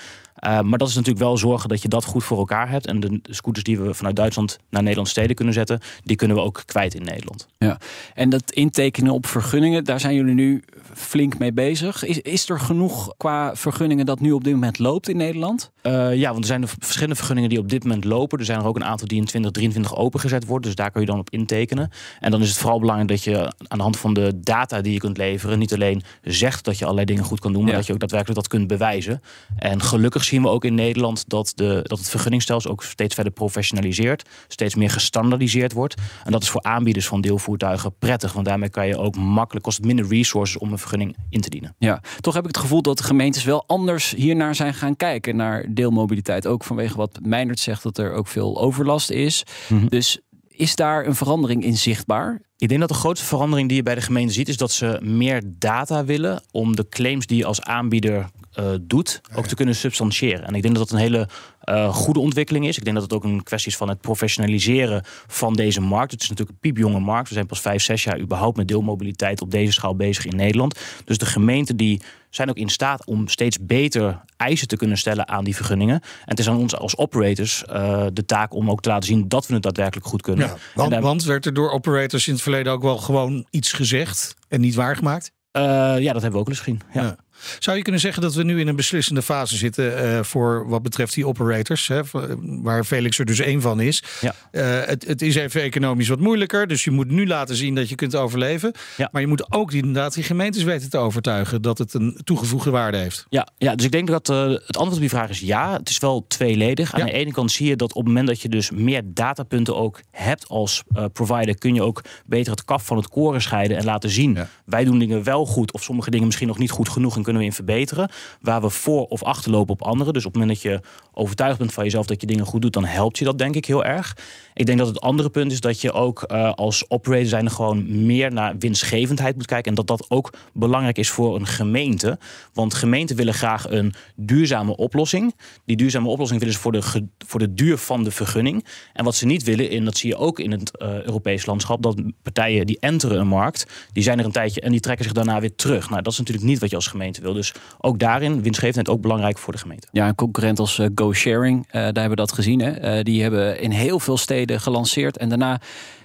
Uh, 0.45 0.61
maar 0.61 0.77
dat 0.77 0.87
is 0.87 0.95
natuurlijk 0.95 1.23
wel 1.23 1.37
zorgen 1.37 1.69
dat 1.69 1.81
je 1.81 1.87
dat 1.87 2.05
goed 2.05 2.23
voor 2.23 2.37
elkaar 2.37 2.69
hebt. 2.69 2.87
En 2.87 2.99
de 2.99 3.19
scooters 3.23 3.63
die 3.63 3.79
we 3.79 3.93
vanuit 3.93 4.15
Duitsland 4.15 4.59
naar 4.69 4.81
Nederlandse 4.81 5.13
steden 5.13 5.35
kunnen 5.35 5.53
zetten, 5.53 5.79
die 6.03 6.15
kunnen 6.15 6.37
we 6.37 6.43
ook 6.43 6.63
kwijt 6.65 6.95
in 6.95 7.03
Nederland. 7.03 7.47
Ja, 7.57 7.79
en 8.13 8.29
dat 8.29 8.51
intekenen 8.51 9.13
op 9.13 9.25
vergunningen, 9.25 9.83
daar 9.83 9.99
zijn 9.99 10.15
jullie 10.15 10.33
nu 10.33 10.63
flink 10.93 11.37
mee 11.37 11.53
bezig. 11.53 12.03
Is, 12.03 12.19
is 12.19 12.49
er 12.49 12.59
genoeg 12.59 13.13
qua 13.17 13.55
vergunningen 13.55 14.05
dat 14.05 14.19
nu 14.19 14.31
op 14.31 14.43
dit 14.43 14.53
moment 14.53 14.79
loopt 14.79 15.09
in 15.09 15.17
Nederland? 15.17 15.71
Uh, 15.87 16.15
ja, 16.15 16.29
want 16.29 16.39
er 16.39 16.45
zijn 16.45 16.67
verschillende 16.79 17.15
vergunningen 17.15 17.49
die 17.49 17.59
op 17.59 17.69
dit 17.69 17.83
moment 17.83 18.03
lopen. 18.03 18.39
Er 18.39 18.45
zijn 18.45 18.59
er 18.59 18.65
ook 18.65 18.75
een 18.75 18.83
aantal 18.83 19.07
die 19.07 19.17
in 19.17 19.25
2023 19.25 19.95
opengezet 19.95 20.45
worden. 20.45 20.65
Dus 20.65 20.75
daar 20.75 20.91
kun 20.91 21.01
je 21.01 21.07
dan 21.07 21.19
op 21.19 21.29
intekenen. 21.29 21.89
En 22.19 22.31
dan 22.31 22.41
is 22.41 22.49
het 22.49 22.57
vooral 22.57 22.79
belangrijk 22.79 23.09
dat 23.09 23.23
je 23.23 23.37
aan 23.67 23.77
de 23.77 23.83
hand 23.83 23.97
van 23.97 24.13
de 24.13 24.39
data 24.39 24.81
die 24.81 24.93
je 24.93 24.99
kunt 24.99 25.17
leveren, 25.17 25.59
niet 25.59 25.73
alleen 25.73 26.03
zegt 26.21 26.65
dat 26.65 26.77
je 26.77 26.83
allerlei 26.83 27.05
dingen 27.05 27.23
goed 27.23 27.39
kan 27.39 27.53
doen, 27.53 27.61
maar 27.61 27.71
Ja. 27.71 27.77
dat 27.77 27.87
je 27.87 27.93
ook 27.93 27.99
daadwerkelijk 27.99 28.39
dat 28.39 28.47
kunt 28.49 28.67
bewijzen. 28.67 29.21
En 29.57 29.81
gelukkig 29.81 30.23
zien 30.23 30.41
we 30.41 30.47
ook 30.47 30.65
in 30.65 30.75
Nederland 30.75 31.29
dat, 31.29 31.51
de, 31.55 31.79
dat 31.83 31.97
het 31.97 32.09
vergunningsstelsel 32.09 32.71
ook 32.71 32.83
steeds 32.83 33.15
verder 33.15 33.33
professionaliseert, 33.33 34.29
steeds 34.47 34.75
meer 34.75 34.89
gestandardiseerd 34.89 35.73
wordt. 35.73 35.95
En 36.23 36.31
dat 36.31 36.43
is 36.43 36.49
voor 36.49 36.61
aanbieders 36.61 37.07
van 37.07 37.21
deelvoertuigen 37.21 37.93
prettig, 37.99 38.33
want 38.33 38.45
daarmee 38.45 38.69
kan 38.69 38.87
je 38.87 38.97
ook 38.97 39.15
makkelijk, 39.15 39.65
kost 39.65 39.77
het 39.77 39.85
minder 39.85 40.07
resources 40.07 40.57
om 40.57 40.71
een 40.71 40.77
vergunning 40.77 41.15
in 41.29 41.41
te 41.41 41.49
dienen. 41.49 41.75
Ja, 41.77 42.01
toch 42.21 42.33
heb 42.33 42.43
ik 42.43 42.49
het 42.55 42.57
gevoel 42.63 42.81
dat 42.81 42.97
de 42.97 43.03
gemeentes 43.03 43.43
wel 43.43 43.63
anders 43.67 44.13
hiernaar 44.17 44.55
zijn 44.55 44.73
gaan 44.73 44.95
kijken, 44.95 45.35
naar 45.35 45.65
deelmobiliteit. 45.77 46.47
Ook 46.47 46.63
vanwege 46.63 46.97
wat 46.97 47.19
Meindert 47.21 47.59
zegt, 47.59 47.83
dat 47.83 47.97
er 47.97 48.13
ook 48.13 48.27
veel 48.27 48.61
overlast 48.61 49.09
is. 49.09 49.43
Mhm. 49.69 49.87
Dus 49.87 50.19
is 50.47 50.75
daar 50.75 51.05
een 51.05 51.15
verandering 51.15 51.63
in 51.63 51.77
zichtbaar? 51.77 52.41
Ik 52.57 52.67
denk 52.67 52.79
dat 52.79 52.89
de 52.89 52.95
grootste 52.95 53.25
verandering 53.25 53.67
die 53.67 53.77
je 53.77 53.83
bij 53.83 53.95
de 53.95 54.01
gemeente 54.01 54.33
ziet, 54.33 54.47
is 54.47 54.57
dat 54.57 54.71
ze 54.71 54.99
meer 55.03 55.41
data 55.45 56.05
willen 56.05 56.43
om 56.51 56.75
de 56.75 56.89
claims 56.89 57.25
die 57.25 57.37
je 57.37 57.45
als 57.45 57.61
aanbieder 57.61 58.29
uh, 58.59 58.65
doet, 58.81 59.21
ook 59.35 59.47
te 59.47 59.55
kunnen 59.55 59.75
substantiëren. 59.75 60.47
En 60.47 60.55
ik 60.55 60.61
denk 60.61 60.75
dat 60.75 60.89
dat 60.89 60.97
een 60.97 61.03
hele 61.03 61.27
uh, 61.63 61.93
goede 61.93 62.19
ontwikkeling 62.19 62.67
is. 62.67 62.77
Ik 62.77 62.83
denk 62.83 62.95
dat 62.95 63.03
het 63.03 63.13
ook 63.13 63.23
een 63.23 63.43
kwestie 63.43 63.71
is 63.71 63.77
van 63.77 63.89
het 63.89 64.01
professionaliseren 64.01 65.03
van 65.27 65.53
deze 65.53 65.81
markt. 65.81 66.11
Het 66.11 66.21
is 66.21 66.29
natuurlijk 66.29 66.57
een 66.57 66.71
piepjonge 66.71 66.99
markt. 66.99 67.27
We 67.27 67.33
zijn 67.33 67.45
pas 67.45 67.61
vijf, 67.61 67.83
zes 67.83 68.03
jaar 68.03 68.19
überhaupt 68.19 68.57
met 68.57 68.67
deelmobiliteit 68.67 69.41
op 69.41 69.51
deze 69.51 69.71
schaal 69.71 69.95
bezig 69.95 70.25
in 70.25 70.35
Nederland. 70.35 70.79
Dus 71.05 71.17
de 71.17 71.25
gemeenten 71.25 71.77
die 71.77 72.01
zijn 72.29 72.49
ook 72.49 72.57
in 72.57 72.69
staat 72.69 73.05
om 73.05 73.27
steeds 73.27 73.57
beter 73.61 74.21
eisen 74.37 74.67
te 74.67 74.77
kunnen 74.77 74.97
stellen 74.97 75.27
aan 75.27 75.43
die 75.43 75.55
vergunningen. 75.55 75.95
En 76.01 76.01
het 76.25 76.39
is 76.39 76.49
aan 76.49 76.57
ons 76.57 76.75
als 76.75 76.97
operators 76.97 77.63
uh, 77.69 78.05
de 78.13 78.25
taak 78.25 78.53
om 78.53 78.71
ook 78.71 78.81
te 78.81 78.89
laten 78.89 79.07
zien 79.07 79.27
dat 79.27 79.47
we 79.47 79.53
het 79.53 79.63
daadwerkelijk 79.63 80.07
goed 80.07 80.21
kunnen. 80.21 80.47
Ja, 80.47 80.57
want, 80.75 80.91
daar... 80.91 81.01
want 81.01 81.23
werd 81.23 81.45
er 81.45 81.53
door 81.53 81.71
operators 81.71 82.27
in 82.27 82.33
het 82.33 82.41
verleden 82.41 82.73
ook 82.73 82.81
wel 82.81 82.97
gewoon 82.97 83.45
iets 83.49 83.71
gezegd 83.73 84.35
en 84.47 84.61
niet 84.61 84.75
waargemaakt? 84.75 85.31
Uh, 85.57 85.63
ja, 85.99 86.13
dat 86.13 86.21
hebben 86.21 86.31
we 86.31 86.37
ook 86.37 86.49
eens 86.49 86.59
gezien. 86.59 86.81
Ja. 86.93 87.01
ja. 87.01 87.15
Zou 87.59 87.77
je 87.77 87.83
kunnen 87.83 88.01
zeggen 88.01 88.21
dat 88.21 88.33
we 88.33 88.43
nu 88.43 88.59
in 88.59 88.67
een 88.67 88.75
beslissende 88.75 89.21
fase 89.21 89.57
zitten 89.57 90.05
uh, 90.05 90.23
voor 90.23 90.67
wat 90.67 90.81
betreft 90.81 91.13
die 91.13 91.27
operators, 91.27 91.87
hè, 91.87 92.01
waar 92.41 92.83
Felix 92.83 93.19
er 93.19 93.25
dus 93.25 93.39
één 93.39 93.61
van 93.61 93.79
is? 93.79 94.03
Ja. 94.21 94.35
Uh, 94.51 94.85
het, 94.85 95.07
het, 95.07 95.21
is 95.21 95.35
even 95.35 95.61
economisch 95.61 96.07
wat 96.07 96.19
moeilijker, 96.19 96.67
dus 96.67 96.83
je 96.83 96.91
moet 96.91 97.09
nu 97.09 97.27
laten 97.27 97.55
zien 97.55 97.75
dat 97.75 97.89
je 97.89 97.95
kunt 97.95 98.15
overleven. 98.15 98.71
Ja. 98.97 99.09
Maar 99.11 99.21
je 99.21 99.27
moet 99.27 99.51
ook 99.51 99.71
inderdaad 99.73 100.13
die 100.13 100.23
gemeentes 100.23 100.63
weten 100.63 100.89
te 100.89 100.97
overtuigen 100.97 101.61
dat 101.61 101.77
het 101.77 101.93
een 101.93 102.19
toegevoegde 102.23 102.69
waarde 102.69 102.97
heeft. 102.97 103.25
Ja, 103.29 103.47
ja 103.57 103.75
dus 103.75 103.85
ik 103.85 103.91
denk 103.91 104.07
dat 104.07 104.29
uh, 104.29 104.37
het 104.47 104.77
antwoord 104.77 104.93
op 104.93 104.99
die 104.99 105.09
vraag 105.09 105.29
is 105.29 105.39
ja. 105.39 105.73
Het 105.77 105.89
is 105.89 105.97
wel 105.97 106.25
tweeledig. 106.27 106.93
Aan 106.93 106.99
Ja. 106.99 107.05
de 107.05 107.11
ene 107.11 107.31
kant 107.31 107.51
zie 107.51 107.67
je 107.67 107.75
dat 107.75 107.89
op 107.89 107.97
het 107.97 108.07
moment 108.07 108.27
dat 108.27 108.41
je 108.41 108.49
dus 108.49 108.71
meer 108.71 109.01
datapunten 109.05 109.75
ook 109.75 110.01
hebt 110.11 110.47
als 110.47 110.83
provider, 111.13 111.57
kun 111.57 111.73
je 111.73 111.81
ook 111.81 112.01
beter 112.25 112.51
het 112.51 112.63
kaf 112.65 112.85
van 112.85 112.97
het 112.97 113.07
koren 113.09 113.41
scheiden 113.41 113.77
en 113.77 113.85
laten 113.85 114.09
zien. 114.09 114.37
Wij 114.65 114.83
doen 114.83 114.99
dingen 114.99 115.23
wel 115.23 115.45
goed 115.45 115.71
of 115.71 115.83
sommige 115.83 116.09
dingen 116.09 116.25
misschien 116.25 116.47
nog 116.47 116.57
niet 116.57 116.71
goed 116.71 116.89
genoeg 116.89 117.15
en 117.15 117.23
kunnen 117.23 117.36
we 117.37 117.45
in 117.45 117.53
verbeteren. 117.53 118.09
Waar 118.41 118.61
we 118.61 118.69
voor 118.69 119.05
of 119.05 119.23
achterlopen 119.23 119.73
op 119.73 119.81
anderen. 119.81 120.13
Dus 120.13 120.25
op 120.25 120.33
het 120.33 120.41
moment 120.41 120.61
dat 120.61 120.71
je 120.71 120.81
overtuigd 121.13 121.57
bent 121.57 121.73
van 121.73 121.83
jezelf 121.83 122.05
dat 122.05 122.21
je 122.21 122.27
dingen 122.27 122.45
goed 122.45 122.61
doet, 122.61 122.73
dan 122.73 122.85
helpt 122.85 123.17
je 123.17 123.25
dat 123.25 123.37
denk 123.37 123.55
ik 123.55 123.65
heel 123.65 123.85
erg. 123.85 124.17
Ik 124.53 124.65
denk 124.65 124.77
dat 124.77 124.87
het 124.87 125.01
andere 125.01 125.29
punt 125.29 125.51
is 125.51 125.59
dat 125.59 125.81
je 125.81 125.91
ook 125.91 126.31
uh, 126.31 126.53
als 126.53 126.89
operator 126.89 127.27
zijn 127.27 127.51
gewoon 127.51 128.05
meer 128.05 128.33
naar 128.33 128.57
winstgevendheid 128.57 129.35
moet 129.35 129.45
kijken. 129.45 129.69
En 129.69 129.75
dat 129.75 129.87
dat 129.87 130.05
ook 130.09 130.33
belangrijk 130.53 130.97
is 130.97 131.09
voor 131.09 131.35
een 131.35 131.47
gemeente. 131.47 132.17
Want 132.53 132.73
gemeenten 132.73 133.15
willen 133.15 133.33
graag 133.33 133.69
een 133.69 133.93
duurzame 134.15 134.75
oplossing. 134.75 135.35
Die 135.65 135.77
duurzame 135.77 136.07
oplossing 136.07 136.39
willen 136.39 136.55
ze 136.55 136.61
voor 136.61 136.71
de, 136.71 137.07
voor 137.27 137.39
de 137.39 137.53
duur 137.53 137.77
van 137.77 138.03
de 138.03 138.11
vergunning. 138.11 138.65
En 138.93 139.03
wat 139.03 139.15
ze 139.15 139.25
niet 139.25 139.43
willen, 139.43 139.69
en 139.69 139.85
dat 139.85 139.97
zie 139.97 140.09
je 140.09 140.17
ook 140.17 140.39
in 140.39 140.51
het 140.51 140.71
uh, 140.81 141.01
Europees 141.01 141.45
landschap, 141.45 141.81
dat 141.81 142.01
partijen 142.23 142.65
die 142.65 142.77
enteren 142.79 143.19
een 143.19 143.27
markt, 143.27 143.65
die 143.93 144.03
zijn 144.03 144.19
er 144.19 144.25
een 144.25 144.31
tijdje 144.31 144.61
en 144.61 144.71
die 144.71 144.79
trekken 144.79 145.05
zich 145.05 145.13
daarna 145.13 145.39
weer 145.39 145.55
terug. 145.55 145.89
Nou, 145.89 146.01
dat 146.01 146.11
is 146.11 146.19
natuurlijk 146.19 146.47
niet 146.47 146.59
wat 146.59 146.69
je 146.69 146.75
als 146.75 146.87
gemeente 146.87 147.16
wil. 147.21 147.33
Dus 147.33 147.53
ook 147.77 147.99
daarin 147.99 148.41
winstgevendheid 148.41 148.89
ook 148.89 149.01
belangrijk 149.01 149.37
voor 149.37 149.53
de 149.53 149.59
gemeente. 149.59 149.87
Ja, 149.91 150.07
een 150.07 150.15
concurrent 150.15 150.59
als 150.59 150.77
uh, 150.77 150.87
GoSharing, 150.95 151.65
uh, 151.65 151.71
daar 151.71 151.83
hebben 151.83 152.09
we 152.09 152.15
dat 152.15 152.31
gezien. 152.31 152.59
Hè? 152.59 152.97
Uh, 152.97 153.03
die 153.03 153.21
hebben 153.21 153.59
in 153.59 153.71
heel 153.71 153.99
veel 153.99 154.17
steden 154.17 154.61
gelanceerd 154.61 155.17
en 155.17 155.29
daarna 155.29 155.61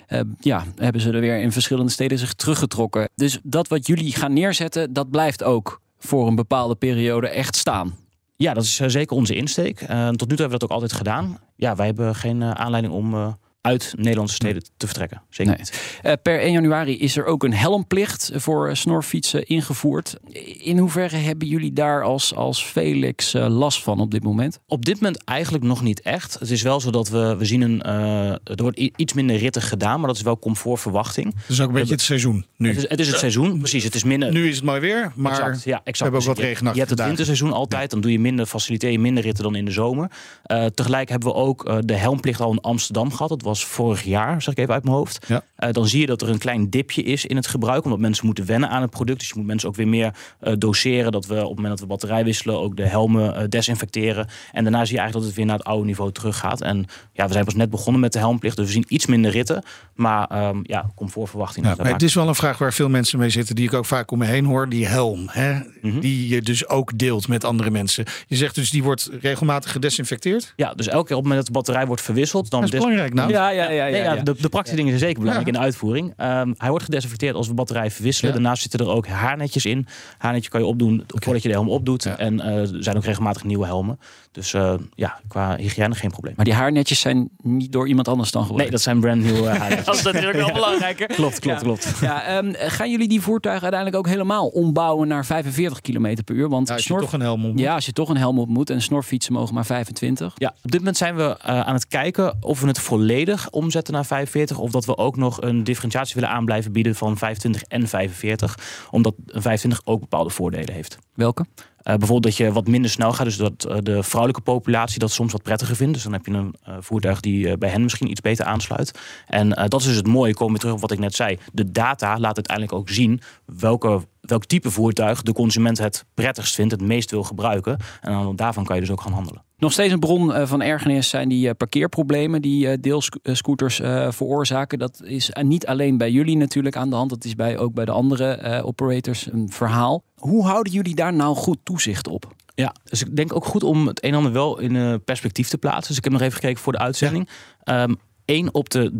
uh, 0.09 0.21
ja, 0.41 0.65
hebben 0.77 1.01
ze 1.01 1.11
er 1.11 1.21
weer 1.21 1.41
in 1.41 1.53
verschillende 1.53 1.91
steden 1.91 2.19
zich 2.19 2.33
teruggetrokken. 2.33 3.09
Dus 3.15 3.39
dat 3.43 3.69
wat 3.69 3.87
jullie 3.87 4.15
gaan 4.15 4.33
neerzetten, 4.33 4.93
dat 4.93 5.11
blijft 5.11 5.43
ook 5.43 5.81
voor 5.99 6.27
een 6.27 6.35
bepaalde 6.35 6.75
periode 6.75 7.29
echt 7.29 7.57
staan. 7.57 7.97
Ja, 8.37 8.55
dat 8.55 8.65
is 8.65 8.81
uh, 8.81 8.89
zeker 8.89 9.17
onze 9.17 9.35
insteek. 9.35 9.81
Uh, 9.81 10.09
tot 10.09 10.29
nu 10.29 10.37
toe 10.37 10.47
hebben 10.47 10.47
we 10.47 10.59
dat 10.59 10.63
ook 10.65 10.71
altijd 10.71 10.93
gedaan. 10.93 11.39
Ja, 11.57 11.77
wij 11.77 11.87
hebben 11.87 12.15
geen 12.15 12.45
aanleiding 12.45 12.95
om 12.95 13.37
uit 13.63 13.95
Nederlandse 13.97 14.35
steden 14.35 14.63
te 14.77 14.87
vertrekken. 14.87 15.23
Zeker 15.31 15.53
nee. 15.53 15.61
niet. 15.61 16.01
Uh, 16.05 16.13
per 16.23 16.41
1 16.41 16.53
januari 16.53 16.99
is 16.99 17.17
er 17.17 17.25
ook 17.25 17.45
een 17.45 17.55
helmplicht 17.55 18.31
voor 18.35 18.77
snorfietsen 18.77 19.47
ingevoerd. 19.47 20.17
In 20.59 20.79
hoeverre 20.79 21.17
hebben 21.17 21.49
jullie 21.49 21.73
daar 21.73 22.03
als, 22.03 22.35
als 22.35 22.65
Felix 22.65 23.35
uh, 23.35 23.47
last 23.49 23.83
van 23.83 24.01
op 24.01 24.11
dit 24.11 24.23
moment? 24.23 24.59
Op 24.67 24.85
dit 24.85 24.95
moment 24.95 25.25
eigenlijk 25.25 25.65
nog 25.65 25.83
niet 25.83 26.01
echt. 26.01 26.39
Het 26.39 26.51
is 26.51 26.63
wel 26.63 26.81
zo 26.81 26.91
dat 26.91 27.09
we, 27.09 27.37
we 27.37 27.45
zien 27.45 27.61
een. 27.61 27.83
Uh, 27.87 28.31
er 28.31 28.63
wordt 28.63 28.79
iets 28.97 29.13
minder 29.13 29.37
ritten 29.37 29.63
gedaan, 29.63 29.99
maar 29.99 30.09
dat 30.09 30.17
is 30.17 30.23
wel 30.23 30.39
comfortverwachting. 30.39 31.35
Dat 31.35 31.43
is 31.49 31.61
ook 31.61 31.69
een 31.69 31.75
beetje 31.75 31.93
het 31.93 32.03
seizoen 32.03 32.47
nu. 32.57 32.69
Het 32.69 32.77
is 32.77 32.89
het, 32.89 33.01
is 33.01 33.09
het 33.09 33.19
seizoen, 33.19 33.59
precies. 33.59 33.85
Het 33.85 33.95
is 33.95 34.05
minder. 34.05 34.33
Nu 34.33 34.49
is 34.49 34.57
het 34.57 34.65
mooi 34.65 34.81
weer, 34.81 35.13
maar 35.15 35.33
exact, 35.33 35.65
ja, 35.65 35.81
exact. 35.85 35.99
we 35.99 36.03
hebben 36.03 36.21
ook 36.21 36.27
wat 36.27 36.37
dus 36.37 36.45
regenachtige 36.45 36.75
Je 36.75 36.87
hebt 36.87 36.99
het 36.99 37.09
winterseizoen 37.09 37.53
altijd, 37.53 37.91
dan 37.91 38.01
doe 38.01 38.13
je 38.13 38.21
minder 38.21 38.47
faciliteer 38.47 38.91
je 38.91 38.99
minder 38.99 39.23
ritten 39.23 39.45
dan 39.45 39.55
in 39.55 39.65
de 39.65 39.71
zomer. 39.71 40.11
Uh, 40.47 40.67
tegelijk 40.67 41.09
hebben 41.09 41.29
we 41.29 41.35
ook 41.35 41.69
uh, 41.69 41.77
de 41.81 41.95
helmplicht 41.95 42.41
al 42.41 42.53
in 42.53 42.61
Amsterdam 42.61 43.11
gehad. 43.11 43.29
Dat 43.29 43.43
was 43.43 43.52
was 43.53 43.65
vorig 43.65 44.03
jaar, 44.03 44.43
zeg 44.43 44.55
ik 44.55 44.61
even 44.61 44.75
uit 44.75 44.85
mijn 44.85 44.97
hoofd. 44.97 45.27
Ja. 45.29 45.43
Eh, 45.57 45.73
dan 45.73 45.89
zie 45.89 46.01
je 46.01 46.07
dat 46.07 46.23
er 46.23 46.29
een 46.29 46.39
klein 46.39 46.71
dipje 46.71 47.03
is 47.03 47.27
in 47.27 47.37
het 47.37 47.47
gebruik. 47.47 47.85
Omdat 47.85 47.99
mensen 47.99 48.27
moeten 48.27 48.47
wennen 48.47 48.69
aan 48.69 48.83
het 48.83 48.91
product. 48.91 49.19
Dus 49.19 49.29
je 49.29 49.35
moet 49.37 49.47
mensen 49.47 49.69
ook 49.69 49.77
weer 49.77 49.89
meer 49.89 50.15
eh, 50.41 50.53
doseren. 50.59 51.13
Dat 51.13 51.27
we 51.27 51.35
op 51.35 51.41
het 51.41 51.49
moment 51.49 51.69
dat 51.69 51.81
we 51.81 51.87
batterij 51.87 52.25
wisselen 52.25 52.59
ook 52.59 52.77
de 52.77 52.87
helmen 52.87 53.37
eh, 53.37 53.45
desinfecteren. 53.49 54.27
En 54.53 54.63
daarna 54.63 54.85
zie 54.85 54.95
je 54.95 55.01
eigenlijk 55.01 55.13
dat 55.13 55.25
het 55.25 55.35
weer 55.35 55.47
naar 55.47 55.57
het 55.57 55.67
oude 55.67 55.87
niveau 55.87 56.13
teruggaat. 56.13 56.61
En 56.61 56.87
ja, 57.13 57.27
we 57.27 57.33
zijn 57.33 57.45
pas 57.45 57.55
net 57.55 57.71
begonnen 57.71 58.01
met 58.01 58.13
de 58.13 58.19
helmplicht. 58.19 58.57
Dus 58.57 58.67
we 58.67 58.73
zien 58.73 58.85
iets 58.89 59.07
minder 59.07 59.31
ritten. 59.31 59.63
Maar 59.95 60.27
ehm, 60.27 60.61
ja, 60.63 60.91
comfortverwachting. 60.95 61.67
Ja, 61.67 61.75
maar 61.77 61.93
het 61.93 62.03
is 62.03 62.15
wel 62.15 62.29
een 62.29 62.35
vraag 62.35 62.59
waar 62.59 62.73
veel 62.73 62.89
mensen 62.89 63.19
mee 63.19 63.31
zitten, 63.31 63.55
die 63.55 63.65
ik 63.65 63.73
ook 63.73 63.87
vaak 63.87 64.11
om 64.11 64.19
me 64.19 64.27
heen 64.27 64.45
hoor. 64.45 64.69
Die 64.69 64.87
helm, 64.87 65.29
hè? 65.31 65.61
Mhm. 65.83 66.01
die 66.01 66.29
je 66.29 66.43
dus 66.43 66.69
ook 66.69 66.99
deelt 66.99 67.29
met 67.29 67.45
andere 67.45 67.71
mensen. 67.71 68.05
Je 68.27 68.37
zegt 68.37 68.55
dus 68.55 68.71
die 68.71 68.83
wordt 68.83 69.11
regelmatig 69.21 69.73
gedesinfecteerd. 69.73 70.53
Ja, 70.57 70.75
dus 70.75 70.89
elke 70.89 71.07
keer 71.07 71.17
op 71.17 71.23
het 71.23 71.33
moment 71.33 71.37
dat 71.37 71.47
de 71.47 71.53
batterij 71.53 71.87
wordt 71.87 72.03
verwisseld, 72.03 72.51
dan 72.51 72.61
Dat 72.61 72.73
is 72.73 72.79
belangrijk 72.79 73.15
nou. 73.15 73.31
Ja, 73.31 73.42
ja, 73.51 73.71
ja. 73.71 73.85
Nee, 73.85 74.03
ja, 74.03 74.15
ja, 74.15 74.23
De, 74.23 74.35
de 74.41 74.49
praktische 74.49 74.77
dingen 74.77 74.91
zijn 74.99 75.01
zeker 75.05 75.19
belangrijk 75.21 75.49
Ja. 75.49 75.53
in 75.55 75.59
de 75.61 75.65
uitvoering. 75.67 76.13
Ehm, 76.17 76.53
hij 76.57 76.69
wordt 76.69 76.85
gedesinfecteerd 76.85 77.35
als 77.35 77.49
we 77.49 77.55
batterij 77.55 77.91
verwisselen. 77.91 78.31
Ja. 78.31 78.37
Daarnaast 78.39 78.63
zitten 78.63 78.81
er 78.81 78.89
ook 78.89 79.07
haarnetjes 79.07 79.65
in. 79.65 79.87
Haarnetje 80.19 80.51
kan 80.51 80.61
je 80.61 80.67
opdoen 80.67 81.05
voordat 81.07 81.43
je 81.43 81.49
de 81.49 81.55
helm 81.55 81.69
opdoet. 81.69 82.03
Ja. 82.03 82.19
En 82.19 82.41
eh, 82.41 82.57
er 82.75 82.83
zijn 82.83 82.97
ook 82.97 83.05
regelmatig 83.05 83.45
nieuwe 83.45 83.67
helmen. 83.67 83.99
Dus 84.33 84.55
eh, 84.55 84.75
ja, 84.95 85.21
qua 85.29 85.57
hygiëne 85.57 85.95
geen 85.95 86.11
probleem. 86.11 86.33
Maar 86.37 86.45
die 86.45 86.55
haarnetjes 86.55 87.01
zijn 87.01 87.29
niet 87.43 87.73
door 87.73 87.89
iemand 87.89 88.09
anders 88.09 88.31
dan 88.31 88.41
Nee, 88.41 88.51
gebruikt. 88.51 88.73
dat 88.73 88.83
zijn 88.83 89.01
brand 89.01 89.23
nieuwe 89.23 89.49
haarnetjes. 89.49 89.85
dat 89.87 89.95
is 89.95 90.03
natuurlijk 90.03 90.37
wel 90.39 90.53
belangrijker. 90.63 91.07
Klopt, 91.07 91.39
klopt, 91.39 91.57
Ja. 91.61 91.65
klopt. 91.65 91.93
Ja, 92.01 92.23
ehm, 92.25 92.53
gaan 92.57 92.91
jullie 92.91 93.09
die 93.09 93.21
voertuigen 93.21 93.63
uiteindelijk 93.63 94.05
ook 94.07 94.13
helemaal 94.13 94.47
ombouwen 94.47 95.09
naar 95.09 95.25
45 95.25 95.81
km 95.81 96.17
per 96.25 96.35
uur? 96.35 96.49
Want 96.49 96.69
Ja, 96.69 96.75
als 96.75 96.83
je 96.83 96.89
snor- 96.89 97.01
toch 97.01 97.13
een 97.13 97.21
helm 97.21 97.45
op 97.45 97.51
moet. 97.51 97.61
ja, 97.61 97.75
als 97.75 97.87
je 97.87 97.93
toch 97.93 98.09
een 98.09 98.17
helm 98.17 98.39
op 98.39 98.49
moet 98.49 98.71
en 98.71 98.83
snorfietsen 98.83 99.33
mogen 99.33 99.55
maar 99.55 99.67
25. 99.67 100.33
Ja, 100.37 100.55
op 100.63 100.71
dit 100.71 100.81
moment 100.81 100.97
zijn 100.97 101.17
we 101.17 101.37
eh, 101.43 101.61
aan 101.61 101.75
het 101.75 101.87
kijken 101.87 102.37
of 102.41 102.61
we 102.61 102.67
het 102.67 102.79
volledig 102.79 103.32
omzetten 103.51 103.95
naar 103.95 104.07
45. 104.07 104.59
Of 104.59 104.71
dat 104.71 104.85
we 104.85 104.97
ook 104.97 105.17
nog 105.17 105.43
een 105.43 105.65
differentiatie 105.65 106.15
willen 106.15 106.31
aanblijven 106.31 106.73
bieden 106.73 106.95
van 106.95 107.19
25 107.19 107.63
en 107.63 107.89
45. 107.89 108.59
Omdat 108.91 109.15
een 109.27 109.43
25 109.43 109.81
ook 109.85 110.01
bepaalde 110.01 110.31
voordelen 110.31 110.75
heeft. 110.75 110.99
Welke? 111.15 111.47
Eh, 111.83 111.97
bijvoorbeeld 111.97 112.23
dat 112.23 112.37
je 112.37 112.53
wat 112.53 112.67
minder 112.67 112.91
snel 112.91 113.13
gaat. 113.13 113.25
Dus 113.25 113.37
dat 113.37 113.65
eh, 113.65 113.77
de 113.81 114.03
vrouwelijke 114.03 114.43
populatie 114.43 114.99
dat 114.99 115.11
soms 115.11 115.33
wat 115.33 115.43
prettiger 115.43 115.77
vindt. 115.77 115.95
Dus 115.95 116.03
dan 116.03 116.13
heb 116.13 116.27
je 116.27 116.33
een 116.33 116.55
eh, 116.63 116.75
voertuig 116.81 117.21
die 117.21 117.59
bij 117.59 117.69
hen 117.69 117.83
misschien 117.83 118.11
iets 118.11 118.21
beter 118.21 118.45
aansluit. 118.45 118.99
En 119.27 119.49
dat 119.49 119.81
is 119.81 119.87
dus 119.87 119.97
het 119.97 120.07
mooie. 120.07 120.35
Komen 120.35 120.55
we 120.55 120.61
terug 120.61 120.75
op 120.75 120.81
wat 120.81 120.91
ik 120.91 120.99
net 120.99 121.15
zei. 121.15 121.39
De 121.53 121.73
data 121.73 122.19
laat 122.19 122.37
uiteindelijk 122.37 122.77
ook 122.77 122.89
zien 122.89 123.21
welke, 123.45 124.01
welk 124.23 124.45
type 124.45 124.71
voertuig 124.71 125.23
de 125.23 125.33
consument 125.33 125.79
het 125.79 126.05
prettigst 126.15 126.55
vindt. 126.55 126.73
Het 126.73 126.81
meest 126.81 127.11
wil 127.11 127.23
gebruiken. 127.23 127.77
En 128.01 128.13
dan 128.13 128.37
daarvan 128.37 128.65
kan 128.65 128.75
je 128.75 128.83
dus 128.83 128.91
ook 128.91 129.01
gaan 129.01 129.13
handelen. 129.13 129.43
Nog 129.57 129.73
steeds 129.73 129.93
een 129.93 129.99
bron 129.99 130.35
eh, 130.35 130.47
van 130.47 130.63
ergernis 130.63 131.09
zijn 131.09 131.29
die 131.29 131.49
eh, 131.49 131.55
parkeerproblemen 131.57 132.43
die 132.43 132.69
eh, 132.69 132.79
deelscooters 132.81 133.81
eh, 133.81 134.11
veroorzaken. 134.11 134.79
Dat 134.79 135.03
is 135.05 135.31
niet 135.43 135.67
alleen 135.67 135.97
bij 135.97 136.11
jullie 136.11 136.37
natuurlijk 136.37 136.77
aan 136.77 136.91
de 136.91 136.97
hand. 136.97 137.11
Dat 137.11 137.25
is 137.25 137.35
bij, 137.35 137.59
ook 137.59 137.75
bij 137.75 137.85
de 137.85 137.91
andere 137.91 138.33
eh, 138.33 138.67
operators 138.67 139.33
een 139.33 139.51
verhaal. 139.51 140.05
Hoe 140.17 140.45
houden 140.45 140.73
jullie 140.73 140.95
daar 140.95 141.15
nou 141.15 141.37
goed 141.37 141.59
toezicht 141.63 142.09
op? 142.09 142.35
Ja, 142.55 142.75
dus 142.85 143.03
ik 143.03 143.17
denk 143.17 143.35
ook 143.35 143.45
goed 143.45 143.63
om 143.63 143.87
het 143.87 144.05
een 144.05 144.11
en 144.11 144.17
ander 144.17 144.33
wel 144.33 144.59
in 144.59 144.77
eh, 144.77 144.95
perspectief 145.05 145.49
te 145.49 145.59
plaatsen. 145.59 145.89
Dus 145.89 145.97
ik 145.97 146.05
heb 146.05 146.13
nog 146.13 146.23
even 146.23 146.35
gekeken 146.35 146.63
voor 146.63 146.73
de 146.73 146.79
uitzending. 146.79 147.29
Ehm 147.63 147.95
1 148.25 148.55
op 148.55 148.71
de 148.71 148.93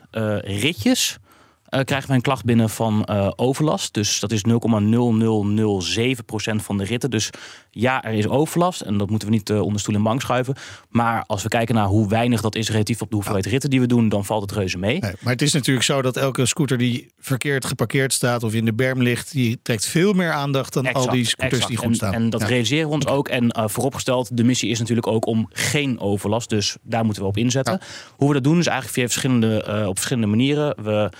13.000 0.00 0.06
eh, 0.10 0.38
ritjes 0.38 1.18
eh, 1.72 1.84
krijgen 1.84 2.06
wij 2.08 2.16
een 2.16 2.22
klacht 2.22 2.44
binnen 2.44 2.70
van 2.70 3.04
eh, 3.04 3.30
overlast. 3.36 3.94
Dus 3.94 4.20
dat 4.20 4.32
is 4.32 4.42
0,0007% 4.48 4.54
van 6.62 6.78
de 6.78 6.84
ritten. 6.84 7.10
Dus 7.10 7.30
ja, 7.70 8.04
er 8.04 8.12
is 8.12 8.28
overlast. 8.28 8.80
En 8.80 8.98
dat 8.98 9.10
moeten 9.10 9.28
we 9.28 9.34
niet 9.34 9.50
eh, 9.50 9.60
onder 9.60 9.80
stoel 9.80 9.94
en 9.94 10.02
bank 10.02 10.20
schuiven. 10.20 10.54
Maar 10.88 11.24
als 11.26 11.42
we 11.42 11.48
kijken 11.48 11.74
naar 11.74 11.86
hoe 11.86 12.08
weinig 12.08 12.40
dat 12.40 12.54
is 12.54 12.70
relatief 12.70 13.02
op 13.02 13.08
de 13.08 13.14
hoeveelheid 13.14 13.46
ritten 13.46 13.70
die 13.70 13.80
we 13.80 13.86
doen, 13.86 14.08
dan 14.08 14.24
valt 14.24 14.42
het 14.42 14.52
reuze 14.52 14.78
mee. 14.78 14.98
Nee, 15.00 15.12
maar 15.20 15.32
het 15.32 15.42
is 15.42 15.52
natuurlijk 15.52 15.86
zo 15.86 16.02
dat 16.02 16.16
elke 16.16 16.46
scooter 16.46 16.78
die 16.78 17.12
verkeerd 17.18 17.64
geparkeerd 17.64 18.12
staat 18.12 18.42
of 18.42 18.54
in 18.54 18.64
de 18.64 18.74
berm 18.74 19.02
ligt, 19.02 19.32
die 19.32 19.58
trekt 19.62 19.86
veel 19.86 20.12
meer 20.12 20.32
aandacht 20.32 20.72
dan 20.72 20.92
al 20.92 21.10
die 21.10 21.24
scooters 21.24 21.52
exact. 21.52 21.68
die 21.68 21.76
goed 21.76 21.96
staan. 21.96 22.14
En, 22.14 22.30
dat 22.30 22.40
Ja. 22.40 22.46
realiseren 22.46 22.88
we 22.88 22.94
ons 22.94 23.06
ook. 23.06 23.28
En 23.28 23.50
eh, 23.50 23.64
vooropgesteld, 23.66 24.36
de 24.36 24.44
missie 24.44 24.70
is 24.70 24.78
natuurlijk 24.78 25.06
ook 25.06 25.26
om 25.26 25.48
geen 25.50 26.00
overlast. 26.00 26.48
Dus 26.48 26.76
daar 26.82 27.04
moeten 27.04 27.22
we 27.22 27.28
op 27.28 27.36
inzetten. 27.36 27.80
Hoe 28.16 28.28
we 28.28 28.34
dat 28.34 28.44
doen 28.44 28.58
is 28.58 28.66
eigenlijk 28.66 28.98
via 28.98 29.06
verschillende, 29.06 29.84
op 29.88 29.94
verschillende 29.94 30.28
manieren. 30.28 30.82
We, 30.82 31.10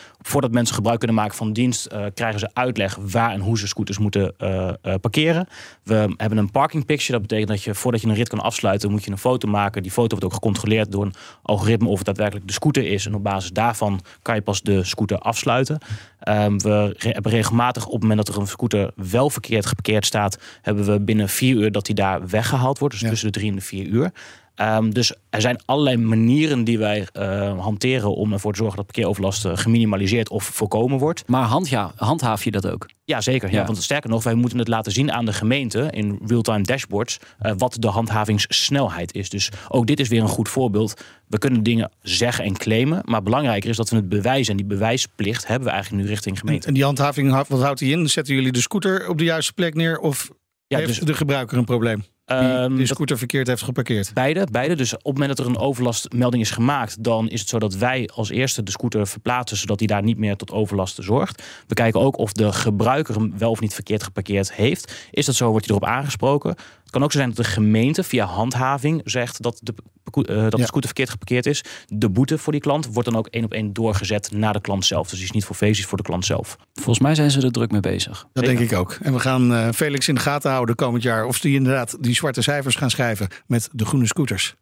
voordat 0.42 0.60
mensen 0.60 0.74
gebruik 0.76 0.98
kunnen 0.98 1.16
maken 1.16 1.36
van 1.36 1.52
dienst, 1.52 1.86
eh, 1.86 2.04
krijgen 2.14 2.40
ze 2.40 2.48
uitleg 2.52 2.96
waar 3.00 3.30
en 3.30 3.40
hoe 3.40 3.58
ze 3.58 3.66
scooters 3.66 3.98
moeten 3.98 4.34
eh, 4.38 4.68
eh, 4.68 4.94
parkeren. 5.00 5.48
We 5.82 6.14
hebben 6.16 6.38
een 6.38 6.50
parking 6.50 6.84
picture. 6.86 7.12
Dat 7.12 7.20
betekent 7.20 7.48
dat 7.48 7.62
je 7.62 7.74
voordat 7.74 8.00
je 8.00 8.06
een 8.08 8.14
rit 8.14 8.28
kan 8.28 8.40
afsluiten, 8.40 8.90
moet 8.90 9.04
je 9.04 9.10
een 9.10 9.18
foto 9.18 9.48
maken. 9.48 9.82
Die 9.82 9.90
foto 9.92 10.08
wordt 10.08 10.24
ook 10.24 10.32
gecontroleerd 10.32 10.92
door 10.92 11.04
een 11.04 11.14
algoritme 11.42 11.88
of 11.88 11.96
het 11.96 12.06
daadwerkelijk 12.06 12.46
de 12.46 12.52
scooter 12.52 12.86
is. 12.86 13.06
En 13.06 13.14
op 13.14 13.22
basis 13.22 13.50
daarvan 13.50 14.00
kan 14.22 14.34
je 14.34 14.42
pas 14.42 14.62
de 14.62 14.84
scooter 14.84 15.18
afsluiten. 15.18 15.78
Ehm, 16.20 16.58
we 16.58 16.94
re- 16.98 17.10
hebben 17.10 17.32
regelmatig 17.32 17.86
op 17.86 17.92
het 17.92 18.00
moment 18.02 18.26
dat 18.26 18.34
er 18.34 18.40
een 18.40 18.46
scooter 18.48 18.90
wel 18.96 19.30
verkeerd 19.30 19.66
geparkeerd 19.66 20.06
staat, 20.06 20.38
hebben 20.62 20.84
we 20.84 21.00
binnen 21.00 21.28
vier 21.28 21.56
uur 21.56 21.72
dat 21.72 21.86
die 21.86 21.94
daar 21.94 22.28
weggehaald 22.28 22.78
wordt. 22.78 22.94
Dus 22.94 23.02
Ja. 23.02 23.08
tussen 23.10 23.32
de 23.32 23.38
drie 23.38 23.50
en 23.50 23.56
de 23.56 23.62
vier 23.62 23.86
uur. 23.86 24.12
Ehm, 24.54 24.90
dus 24.90 25.14
er 25.30 25.40
zijn 25.40 25.60
allerlei 25.64 25.96
manieren 25.96 26.64
die 26.64 26.78
wij 26.78 27.06
eh, 27.12 27.58
hanteren 27.58 28.14
om 28.14 28.32
ervoor 28.32 28.52
te 28.52 28.58
zorgen 28.58 28.76
dat 28.76 28.86
parkeeroverlast 28.86 29.44
eh, 29.44 29.56
geminimaliseerd 29.56 30.28
of 30.28 30.44
voorkomen 30.44 30.98
wordt. 30.98 31.22
Maar 31.26 31.44
handja, 31.44 31.92
handhaaf 31.96 32.44
je 32.44 32.50
dat 32.50 32.66
ook? 32.66 32.88
Ja, 33.04 33.20
zeker. 33.20 33.50
Ja. 33.50 33.60
Ja. 33.60 33.66
Want 33.66 33.82
sterker 33.82 34.10
nog, 34.10 34.22
wij 34.22 34.34
moeten 34.34 34.58
het 34.58 34.68
laten 34.68 34.92
zien 34.92 35.12
aan 35.12 35.24
de 35.24 35.32
gemeente 35.32 35.88
in 35.90 36.20
real-time 36.26 36.62
dashboards 36.62 37.18
eh, 37.38 37.52
wat 37.56 37.76
de 37.78 37.88
handhavingssnelheid 37.88 39.14
is. 39.14 39.30
Dus 39.30 39.50
ook 39.68 39.86
dit 39.86 40.00
is 40.00 40.08
weer 40.08 40.20
een 40.20 40.28
goed 40.28 40.48
voorbeeld. 40.48 41.02
We 41.26 41.38
kunnen 41.38 41.62
dingen 41.62 41.90
zeggen 42.02 42.44
en 42.44 42.56
claimen, 42.56 43.02
maar 43.04 43.22
belangrijker 43.22 43.70
is 43.70 43.76
dat 43.76 43.90
we 43.90 43.96
het 43.96 44.08
bewijzen. 44.08 44.50
En 44.50 44.56
die 44.56 44.66
bewijsplicht 44.66 45.46
hebben 45.46 45.68
we 45.68 45.74
eigenlijk 45.74 46.04
nu 46.04 46.08
richting 46.10 46.38
gemeente. 46.38 46.66
En 46.66 46.74
die 46.74 46.84
handhaving, 46.84 47.46
wat 47.48 47.62
houdt 47.62 47.78
die 47.78 47.92
in? 47.92 48.08
Zetten 48.08 48.34
jullie 48.34 48.52
de 48.52 48.60
scooter 48.60 49.08
op 49.08 49.18
de 49.18 49.24
juiste 49.24 49.52
plek 49.52 49.74
neer 49.74 49.98
of 49.98 50.30
Ja, 50.66 50.78
heeft 50.78 50.88
dus 50.88 50.98
de 50.98 51.14
gebruiker 51.14 51.58
een 51.58 51.64
probleem? 51.64 52.04
Die 52.40 52.48
ehm, 52.48 52.76
de 52.76 52.86
scooter 52.86 53.18
verkeerd 53.18 53.46
heeft 53.46 53.62
geparkeerd. 53.62 54.10
Beide, 54.14 54.46
beide. 54.50 54.74
Dus 54.74 54.94
op 54.94 55.04
het 55.04 55.12
moment 55.12 55.36
dat 55.36 55.46
er 55.46 55.52
een 55.52 55.58
overlastmelding 55.58 56.42
is 56.42 56.50
gemaakt, 56.50 57.04
dan 57.04 57.28
is 57.28 57.40
het 57.40 57.48
zo 57.48 57.58
dat 57.58 57.74
wij 57.74 58.08
als 58.14 58.30
eerste 58.30 58.62
de 58.62 58.70
scooter 58.70 59.06
verplaatsen, 59.06 59.56
zodat 59.56 59.78
hij 59.78 59.88
daar 59.88 60.02
niet 60.02 60.18
meer 60.18 60.36
tot 60.36 60.50
overlast 60.50 60.98
zorgt. 61.00 61.42
We 61.66 61.74
kijken 61.74 62.00
ook 62.00 62.18
of 62.18 62.32
de 62.32 62.52
gebruiker 62.52 63.14
hem 63.14 63.38
wel 63.38 63.50
of 63.50 63.60
niet 63.60 63.74
verkeerd 63.74 64.02
geparkeerd 64.02 64.52
heeft. 64.52 65.08
Is 65.10 65.26
dat 65.26 65.34
zo, 65.34 65.50
wordt 65.50 65.66
hij 65.66 65.76
erop 65.76 65.88
aangesproken. 65.88 66.54
Het 66.92 67.00
kan 67.00 67.10
ook 67.10 67.12
zo 67.16 67.18
zijn 67.22 67.34
dat 67.34 67.44
de 67.44 67.52
gemeente 67.52 68.02
via 68.02 68.26
handhaving 68.26 69.00
zegt 69.04 69.42
dat 69.42 69.60
de, 69.62 69.74
eh, 70.12 70.22
dat 70.24 70.36
Ja. 70.36 70.48
de 70.50 70.62
scooter 70.62 70.84
verkeerd 70.84 71.10
geparkeerd 71.10 71.46
is. 71.46 71.64
De 71.86 72.08
boete 72.10 72.38
voor 72.38 72.52
die 72.52 72.60
klant 72.60 72.86
wordt 72.92 73.08
dan 73.08 73.18
ook 73.18 73.26
één 73.26 73.44
op 73.44 73.52
één 73.52 73.72
doorgezet 73.72 74.30
naar 74.32 74.52
de 74.52 74.60
klant 74.60 74.84
zelf. 74.84 75.08
Dus 75.08 75.18
die 75.18 75.26
is 75.26 75.32
niet 75.32 75.44
voor 75.44 75.56
feest, 75.56 75.72
die 75.72 75.82
is 75.82 75.88
voor 75.88 75.98
de 75.98 76.04
klant 76.04 76.24
zelf. 76.24 76.56
Volgens 76.74 76.98
mij 76.98 77.14
zijn 77.14 77.30
ze 77.30 77.40
er 77.40 77.52
druk 77.52 77.70
mee 77.70 77.80
bezig. 77.80 78.26
Dat 78.32 78.44
Zeker. 78.44 78.58
denk 78.58 78.70
ik 78.70 78.78
ook. 78.78 78.98
En 79.02 79.12
we 79.12 79.18
gaan 79.20 79.54
eh, 79.54 79.68
Felix 79.74 80.08
in 80.08 80.14
de 80.14 80.20
gaten 80.20 80.50
houden 80.50 80.74
komend 80.74 81.02
jaar. 81.02 81.24
Of 81.24 81.40
die 81.40 81.54
inderdaad 81.54 81.96
die 82.00 82.14
zwarte 82.14 82.42
cijfers 82.42 82.74
gaan 82.74 82.90
schrijven 82.90 83.28
met 83.46 83.68
de 83.72 83.84
groene 83.84 84.06
scooters. 84.06 84.54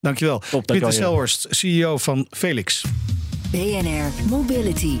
Dankjewel. 0.00 0.38
Top, 0.38 0.48
Quinten 0.50 0.66
dankjewel. 0.80 1.08
Selhorst, 1.08 1.46
CEO 1.50 1.98
van 1.98 2.26
Felix. 2.30 2.84
BNR 3.50 4.28
Mobility. 4.28 4.96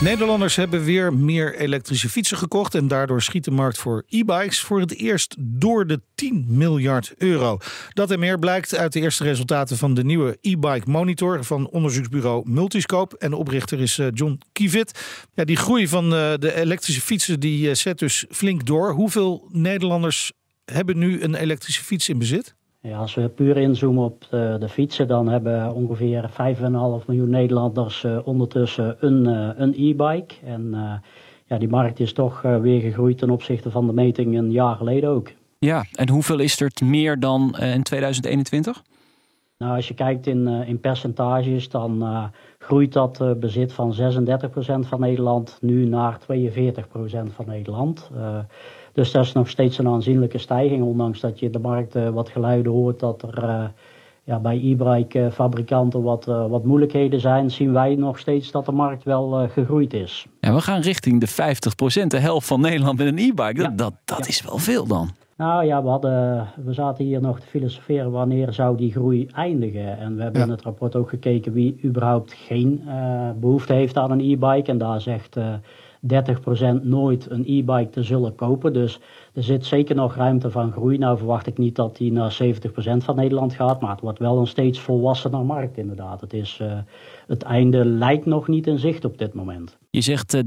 Nederlanders 0.00 0.56
hebben 0.56 0.84
weer 0.84 1.14
meer 1.14 1.56
elektrische 1.56 2.08
fietsen 2.08 2.36
gekocht. 2.36 2.74
En 2.74 2.88
daardoor 2.88 3.22
schiet 3.22 3.44
de 3.44 3.50
markt 3.50 3.78
voor 3.78 4.04
e-bikes 4.08 4.60
voor 4.60 4.80
het 4.80 4.94
eerst 4.94 5.36
door 5.38 5.86
de 5.86 6.00
10 6.14 6.44
miljard 6.48 7.14
euro. 7.18 7.58
Dat 7.92 8.10
en 8.10 8.18
meer 8.18 8.38
blijkt 8.38 8.76
uit 8.76 8.92
de 8.92 9.00
eerste 9.00 9.24
resultaten 9.24 9.76
van 9.76 9.94
de 9.94 10.04
nieuwe 10.04 10.38
e-bike 10.40 10.90
monitor 10.90 11.44
van 11.44 11.68
onderzoeksbureau 11.68 12.50
Multiscope. 12.50 13.18
En 13.18 13.30
de 13.30 13.36
oprichter 13.36 13.80
is 13.80 13.98
eh, 13.98 14.06
John 14.12 14.40
Kivit. 14.52 15.00
Ja, 15.34 15.44
die 15.44 15.56
groei 15.56 15.88
van 15.88 16.04
eh, 16.04 16.32
de 16.38 16.54
elektrische 16.54 17.00
fietsen 17.00 17.40
die 17.40 17.68
eh, 17.68 17.74
zet 17.74 17.98
dus 17.98 18.24
flink 18.30 18.66
door. 18.66 18.92
Hoeveel 18.92 19.48
Nederlanders 19.52 20.32
hebben 20.64 20.98
nu 20.98 21.22
een 21.22 21.34
elektrische 21.34 21.84
fiets 21.84 22.08
in 22.08 22.18
bezit? 22.18 22.54
Ja, 22.82 22.98
als 22.98 23.14
we 23.14 23.28
puur 23.28 23.56
inzoomen 23.56 24.04
op 24.04 24.26
de, 24.30 24.56
de 24.60 24.68
fietsen, 24.68 25.08
dan 25.08 25.28
hebben 25.28 25.74
ongeveer 25.74 26.30
5,5 26.30 27.06
miljoen 27.06 27.30
Nederlanders 27.30 28.04
eh, 28.04 28.18
ondertussen 28.24 28.96
een, 29.00 29.26
eh, 29.26 29.48
een 29.56 29.74
e-bike. 29.76 30.34
En 30.44 30.74
eh, 30.74 30.92
ja, 31.46 31.58
die 31.58 31.68
markt 31.68 32.00
is 32.00 32.12
toch 32.12 32.42
weer 32.42 32.80
gegroeid 32.80 33.18
ten 33.18 33.30
opzichte 33.30 33.70
van 33.70 33.86
de 33.86 33.92
meting 33.92 34.38
een 34.38 34.50
jaar 34.50 34.76
geleden 34.76 35.10
ook. 35.10 35.32
Ja, 35.58 35.84
en 35.92 36.08
hoeveel 36.08 36.38
is 36.38 36.60
er 36.60 36.70
meer 36.84 37.20
dan 37.20 37.58
in 37.58 37.82
2021? 37.82 38.82
Nou, 39.58 39.76
als 39.76 39.88
je 39.88 39.94
kijkt 39.94 40.26
in, 40.26 40.48
in 40.48 40.80
percentages, 40.80 41.68
dan 41.68 42.04
groeit 42.58 42.92
dat 42.92 43.40
bezit 43.40 43.72
van 43.72 43.94
36% 43.94 43.96
van 44.80 45.00
Nederland 45.00 45.58
nu 45.60 45.84
naar 45.84 46.18
42% 46.20 46.24
van 47.34 47.46
Nederland. 47.46 48.10
Dus 48.92 49.10
dat 49.12 49.24
is 49.24 49.32
nog 49.32 49.48
steeds 49.48 49.78
een 49.78 49.88
aanzienlijke 49.88 50.38
stijging, 50.38 50.82
ondanks 50.82 51.20
dat 51.20 51.38
je 51.38 51.46
in 51.46 51.52
de 51.52 51.58
markt 51.58 51.94
eh, 51.94 52.08
wat 52.08 52.28
geluiden 52.28 52.72
hoort 52.72 53.00
dat 53.00 53.22
er 53.22 53.42
eh, 53.44 53.64
ja, 54.24 54.38
bij 54.38 54.56
e-bike 54.56 55.20
eh, 55.24 55.30
fabrikanten 55.32 56.02
wat, 56.02 56.24
wat 56.24 56.64
moeilijkheden 56.64 57.20
zijn, 57.20 57.50
zien 57.50 57.72
wij 57.72 57.94
nog 57.94 58.18
steeds 58.18 58.50
dat 58.50 58.66
de 58.66 58.72
markt 58.72 59.04
wel 59.04 59.48
gegroeid 59.48 59.92
is. 59.92 60.26
Ja, 60.40 60.54
we 60.54 60.60
gaan 60.60 60.80
richting 60.80 61.20
de 61.20 61.28
50%, 62.02 62.06
de 62.06 62.18
helft 62.18 62.46
van 62.46 62.60
Nederland 62.60 62.98
met 62.98 63.06
een 63.06 63.18
e-bike. 63.18 63.52
Dat, 63.54 63.64
Ja. 63.64 63.68
dat, 63.76 63.92
dat 64.04 64.18
Ja. 64.18 64.26
is 64.26 64.42
wel 64.42 64.58
veel 64.58 64.86
dan. 64.86 65.10
Nou 65.36 65.64
ja, 65.64 65.82
we, 65.82 65.88
hadden, 65.88 66.46
we 66.64 66.72
zaten 66.72 67.04
hier 67.04 67.20
nog 67.20 67.40
te 67.40 67.46
filosoferen 67.46 68.10
wanneer 68.10 68.52
zou 68.52 68.76
die 68.76 68.92
groei 68.92 69.28
eindigen. 69.34 69.98
En 69.98 70.16
we 70.16 70.22
hebben 70.22 70.42
in 70.42 70.50
het 70.50 70.62
rapport 70.62 70.96
ook 70.96 71.08
gekeken 71.08 71.52
wie 71.52 71.78
überhaupt 71.84 72.32
geen 72.32 72.82
uh, 72.86 73.30
behoefte 73.36 73.72
heeft 73.72 73.96
aan 73.96 74.10
een 74.10 74.20
e-bike. 74.20 74.70
En 74.70 74.78
daar 74.78 75.00
zegt 75.00 75.36
uh, 75.36 75.44
30% 76.06 76.82
nooit 76.82 77.30
een 77.30 77.44
e-bike 77.46 77.90
te 77.90 78.02
zullen 78.02 78.34
kopen. 78.34 78.72
Dus 78.72 79.00
er 79.34 79.42
zit 79.42 79.66
zeker 79.66 79.94
nog 79.94 80.14
ruimte 80.14 80.50
van 80.50 80.72
groei. 80.72 80.98
Nou 80.98 81.16
verwacht 81.18 81.46
ik 81.46 81.58
niet 81.58 81.76
dat 81.76 81.96
die 81.96 82.12
naar 82.12 82.38
70% 82.42 82.46
van 82.96 83.16
Nederland 83.16 83.54
gaat. 83.54 83.80
Maar 83.80 83.90
het 83.90 84.00
wordt 84.00 84.18
wel 84.18 84.38
een 84.38 84.46
steeds 84.46 84.80
volwassener 84.80 85.44
markt 85.44 85.76
inderdaad. 85.76 86.20
Het, 86.20 86.32
is, 86.32 86.58
uh, 86.62 86.72
het 87.26 87.42
einde 87.42 87.84
lijkt 87.84 88.26
nog 88.26 88.48
niet 88.48 88.66
in 88.66 88.78
zicht 88.78 89.04
op 89.04 89.18
dit 89.18 89.34
moment. 89.34 89.78
Je 89.90 90.00
zegt 90.00 90.36
30% 90.36 90.40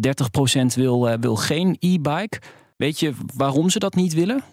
wil, 0.76 1.18
wil 1.20 1.36
geen 1.36 1.76
e-bike. 1.80 2.40
Weet 2.76 3.00
je 3.00 3.14
waarom 3.36 3.70
ze 3.70 3.80
dat 3.80 3.96
niet 3.96 4.14
willen? 4.14 4.44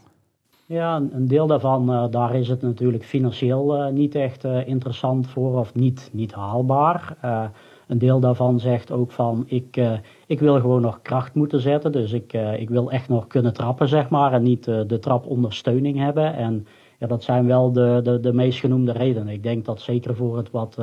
Ja, 0.67 0.97
een 0.97 1.29
deel 1.29 1.47
daarvan, 1.47 1.91
uh, 1.91 2.05
daar 2.11 2.35
is 2.35 2.49
het 2.49 2.63
natuurlijk 2.63 3.05
financieel 3.05 3.77
uh, 3.77 3.93
niet 3.93 4.15
echt 4.15 4.45
uh, 4.45 4.69
interessant 4.69 5.29
voor 5.29 5.59
of 5.59 5.75
niet, 5.75 6.09
niet 6.13 6.33
haalbaar. 6.33 7.17
Een 7.91 7.99
deel 7.99 8.21
daarvan 8.21 8.61
zegt 8.61 8.91
ook 8.91 9.13
van 9.13 9.45
ik, 9.47 9.81
ik 10.27 10.41
wil 10.41 10.61
gewoon 10.61 10.81
nog 10.81 11.03
kracht 11.03 11.35
moeten 11.35 11.61
zetten. 11.61 11.93
Dus 11.93 12.13
ik, 12.13 12.33
ik 12.59 12.69
wil 12.69 12.91
echt 12.91 13.09
nog 13.09 13.27
kunnen 13.27 13.53
trappen, 13.53 13.89
zeg 13.89 14.09
maar, 14.09 14.33
en 14.33 14.43
niet 14.43 14.65
de 14.65 14.99
trapondersteuning 15.01 15.99
hebben. 15.99 16.35
En 16.35 16.67
ja, 16.99 17.07
dat 17.07 17.25
zijn 17.25 17.47
wel 17.47 17.73
de, 17.73 18.01
de, 18.03 18.21
de 18.21 18.33
meest 18.33 18.59
genoemde 18.59 18.93
redenen. 18.93 19.33
Ik 19.33 19.43
denk 19.43 19.65
dat 19.65 19.81
zeker 19.81 20.17
voor 20.17 20.37
het 20.37 20.51
wat 20.51 20.77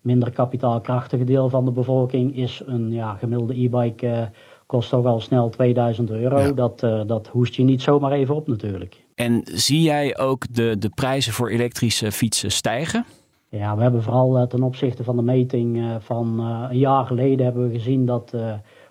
minder 0.00 0.30
kapitaalkrachtige 0.30 1.24
deel 1.24 1.48
van 1.48 1.64
de 1.64 1.70
bevolking 1.70 2.36
is 2.36 2.62
een 2.66 2.92
ja, 2.92 3.14
gemiddelde 3.14 3.62
e-bike 3.62 4.30
kost 4.66 4.90
toch 4.90 5.06
al 5.06 5.20
snel 5.20 5.48
2000 5.48 6.10
euro. 6.10 6.38
Ja. 6.38 6.52
Dat, 6.52 6.80
dat 7.06 7.28
hoest 7.32 7.54
je 7.54 7.62
niet 7.62 7.82
zomaar 7.82 8.12
even 8.12 8.34
op 8.34 8.48
natuurlijk. 8.48 9.06
En 9.14 9.40
zie 9.44 9.82
jij 9.82 10.18
ook 10.18 10.54
de, 10.54 10.76
de 10.78 10.88
prijzen 10.88 11.32
voor 11.32 11.50
elektrische 11.50 12.12
fietsen 12.12 12.50
stijgen? 12.50 13.04
Ja, 13.50 13.76
we 13.76 13.82
hebben 13.82 14.02
vooral 14.02 14.46
ten 14.46 14.62
opzichte 14.62 15.04
van 15.04 15.16
de 15.16 15.22
meting 15.22 15.96
van 15.98 16.40
een 16.70 16.78
jaar 16.78 17.06
geleden 17.06 17.44
hebben 17.44 17.68
we 17.68 17.74
gezien 17.74 18.06
dat 18.06 18.34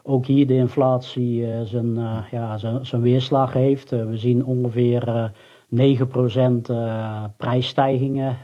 ook 0.03 0.25
hier 0.25 0.47
de 0.47 0.55
inflatie 0.55 1.45
zijn, 1.63 1.95
ja, 2.31 2.57
zijn, 2.57 2.85
zijn 2.85 3.01
weerslag 3.01 3.53
heeft. 3.53 3.89
we 3.89 4.17
zien 4.17 4.45
ongeveer 4.45 5.31
9% 5.75 5.79
prijsstijgingen 7.37 8.37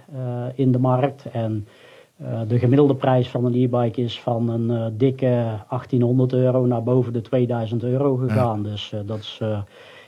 in 0.56 0.72
de 0.72 0.80
markt. 0.80 1.26
En 1.32 1.68
de 2.48 2.60
gemiddelde 2.60 2.96
prijs 2.96 3.30
van 3.30 3.46
een 3.46 3.54
e-bike 3.54 4.02
is 4.02 4.22
van 4.22 4.50
een 4.50 4.98
dikke 4.98 5.46
1800 5.70 6.34
euro 6.34 6.66
naar 6.66 6.84
boven 6.84 7.14
de 7.14 7.22
2000 7.22 7.84
euro 7.84 8.16
gegaan. 8.16 8.64
Ja. 8.64 8.70
Dus 8.70 8.94
dat 9.06 9.20
is 9.20 9.42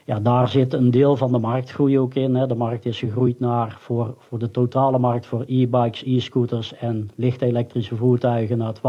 ja, 0.05 0.19
daar 0.19 0.49
zit 0.49 0.73
een 0.73 0.91
deel 0.91 1.17
van 1.17 1.31
de 1.31 1.37
marktgroei 1.37 1.99
ook 1.99 2.13
in. 2.13 2.35
Hè. 2.35 2.47
De 2.47 2.55
markt 2.55 2.85
is 2.85 2.99
gegroeid 2.99 3.39
naar 3.39 3.77
voor, 3.79 4.15
voor 4.19 4.39
de 4.39 4.51
totale 4.51 4.99
markt 4.99 5.25
voor 5.25 5.43
e-bikes, 5.47 6.03
e-scooters 6.05 6.75
en 6.75 7.09
lichte 7.15 7.45
elektrische 7.45 7.95
voertuigen 7.95 8.57
naar 8.57 8.75
12,4 8.75 8.81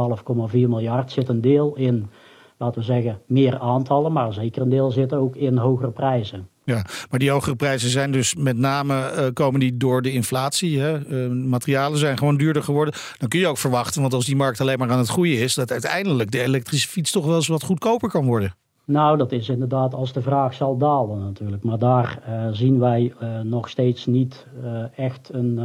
miljard. 0.52 1.12
Zit 1.12 1.28
een 1.28 1.40
deel 1.40 1.76
in, 1.76 2.10
laten 2.56 2.80
we 2.80 2.86
zeggen, 2.86 3.20
meer 3.26 3.58
aantallen, 3.58 4.12
maar 4.12 4.32
zeker 4.32 4.62
een 4.62 4.68
deel 4.68 4.90
zit 4.90 5.12
ook 5.12 5.36
in 5.36 5.56
hogere 5.56 5.90
prijzen. 5.90 6.48
Ja, 6.64 6.84
maar 7.10 7.18
die 7.18 7.30
hogere 7.30 7.56
prijzen 7.56 7.90
zijn 7.90 8.12
dus 8.12 8.34
met 8.34 8.56
name 8.56 9.12
uh, 9.16 9.26
komen 9.32 9.60
die 9.60 9.76
door 9.76 10.02
de 10.02 10.12
inflatie. 10.12 10.80
Hè? 10.80 11.06
Uh, 11.08 11.44
materialen 11.44 11.98
zijn 11.98 12.18
gewoon 12.18 12.36
duurder 12.36 12.62
geworden. 12.62 12.94
Dan 13.18 13.28
kun 13.28 13.40
je 13.40 13.46
ook 13.46 13.58
verwachten, 13.58 14.00
want 14.00 14.14
als 14.14 14.24
die 14.24 14.36
markt 14.36 14.60
alleen 14.60 14.78
maar 14.78 14.90
aan 14.90 14.98
het 14.98 15.08
groeien 15.08 15.38
is, 15.38 15.54
dat 15.54 15.70
uiteindelijk 15.70 16.30
de 16.30 16.42
elektrische 16.42 16.88
fiets 16.88 17.10
toch 17.10 17.26
wel 17.26 17.36
eens 17.36 17.46
wat 17.46 17.62
goedkoper 17.62 18.08
kan 18.08 18.24
worden. 18.26 18.54
Nou, 18.86 19.16
dat 19.16 19.32
is 19.32 19.48
inderdaad 19.48 19.94
als 19.94 20.12
de 20.12 20.22
vraag 20.22 20.54
zal 20.54 20.76
dalen 20.76 21.18
natuurlijk. 21.18 21.64
Maar 21.64 21.78
daar 21.78 22.22
uh, 22.28 22.48
zien 22.52 22.78
wij 22.78 23.12
uh, 23.22 23.40
nog 23.40 23.68
steeds 23.68 24.06
niet 24.06 24.46
uh, 24.64 24.98
echt 24.98 25.30
een, 25.32 25.60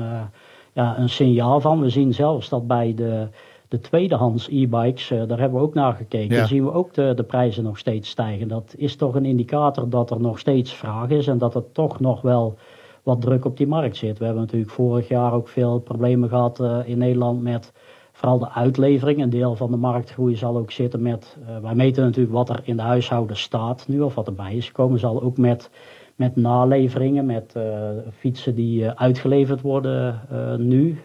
ja, 0.73 0.97
een 0.97 1.09
signaal 1.09 1.59
van. 1.59 1.81
We 1.81 1.89
zien 1.89 2.13
zelfs 2.13 2.49
dat 2.49 2.67
bij 2.67 2.93
de, 2.93 3.27
de 3.67 3.79
tweedehands 3.79 4.47
e-bikes, 4.49 5.07
daar 5.07 5.39
hebben 5.39 5.59
we 5.59 5.65
ook 5.65 5.73
naar 5.73 5.93
gekeken, 5.93 6.35
ja. 6.35 6.45
zien 6.45 6.63
we 6.63 6.73
ook 6.73 6.93
de, 6.93 7.13
de 7.15 7.23
prijzen 7.23 7.63
nog 7.63 7.77
steeds 7.77 8.09
stijgen. 8.09 8.47
Dat 8.47 8.73
is 8.77 8.95
toch 8.95 9.15
een 9.15 9.25
indicator 9.25 9.89
dat 9.89 10.11
er 10.11 10.19
nog 10.19 10.39
steeds 10.39 10.73
vraag 10.73 11.09
is 11.09 11.27
en 11.27 11.37
dat 11.37 11.55
er 11.55 11.71
toch 11.71 11.99
nog 11.99 12.21
wel 12.21 12.55
wat 13.03 13.21
druk 13.21 13.45
op 13.45 13.57
die 13.57 13.67
markt 13.67 13.97
zit. 13.97 14.17
We 14.17 14.25
hebben 14.25 14.43
natuurlijk 14.43 14.71
vorig 14.71 15.07
jaar 15.07 15.33
ook 15.33 15.47
veel 15.47 15.79
problemen 15.79 16.29
gehad 16.29 16.63
in 16.85 16.97
Nederland 16.97 17.41
met 17.41 17.71
vooral 18.11 18.39
de 18.39 18.49
uitlevering. 18.49 19.21
Een 19.21 19.29
deel 19.29 19.55
van 19.55 19.71
de 19.71 19.77
marktgroei 19.77 20.35
zal 20.35 20.57
ook 20.57 20.71
zitten 20.71 21.01
met. 21.01 21.37
Uh, 21.41 21.57
wij 21.57 21.75
meten 21.75 22.03
natuurlijk 22.03 22.33
wat 22.33 22.49
er 22.49 22.61
in 22.63 22.75
de 22.75 22.81
huishouden 22.81 23.37
staat 23.37 23.87
nu 23.87 24.01
of 24.01 24.15
wat 24.15 24.27
erbij 24.27 24.55
is 24.55 24.67
gekomen. 24.67 24.99
Zal 24.99 25.21
ook 25.21 25.37
met, 25.37 25.69
met 26.15 26.35
naleveringen, 26.35 27.25
met 27.25 27.53
uh, 27.57 27.63
fietsen 28.13 28.55
die 28.55 28.83
uh, 28.83 28.91
uitgeleverd 28.95 29.61
worden 29.61 30.21
nu. 30.57 31.01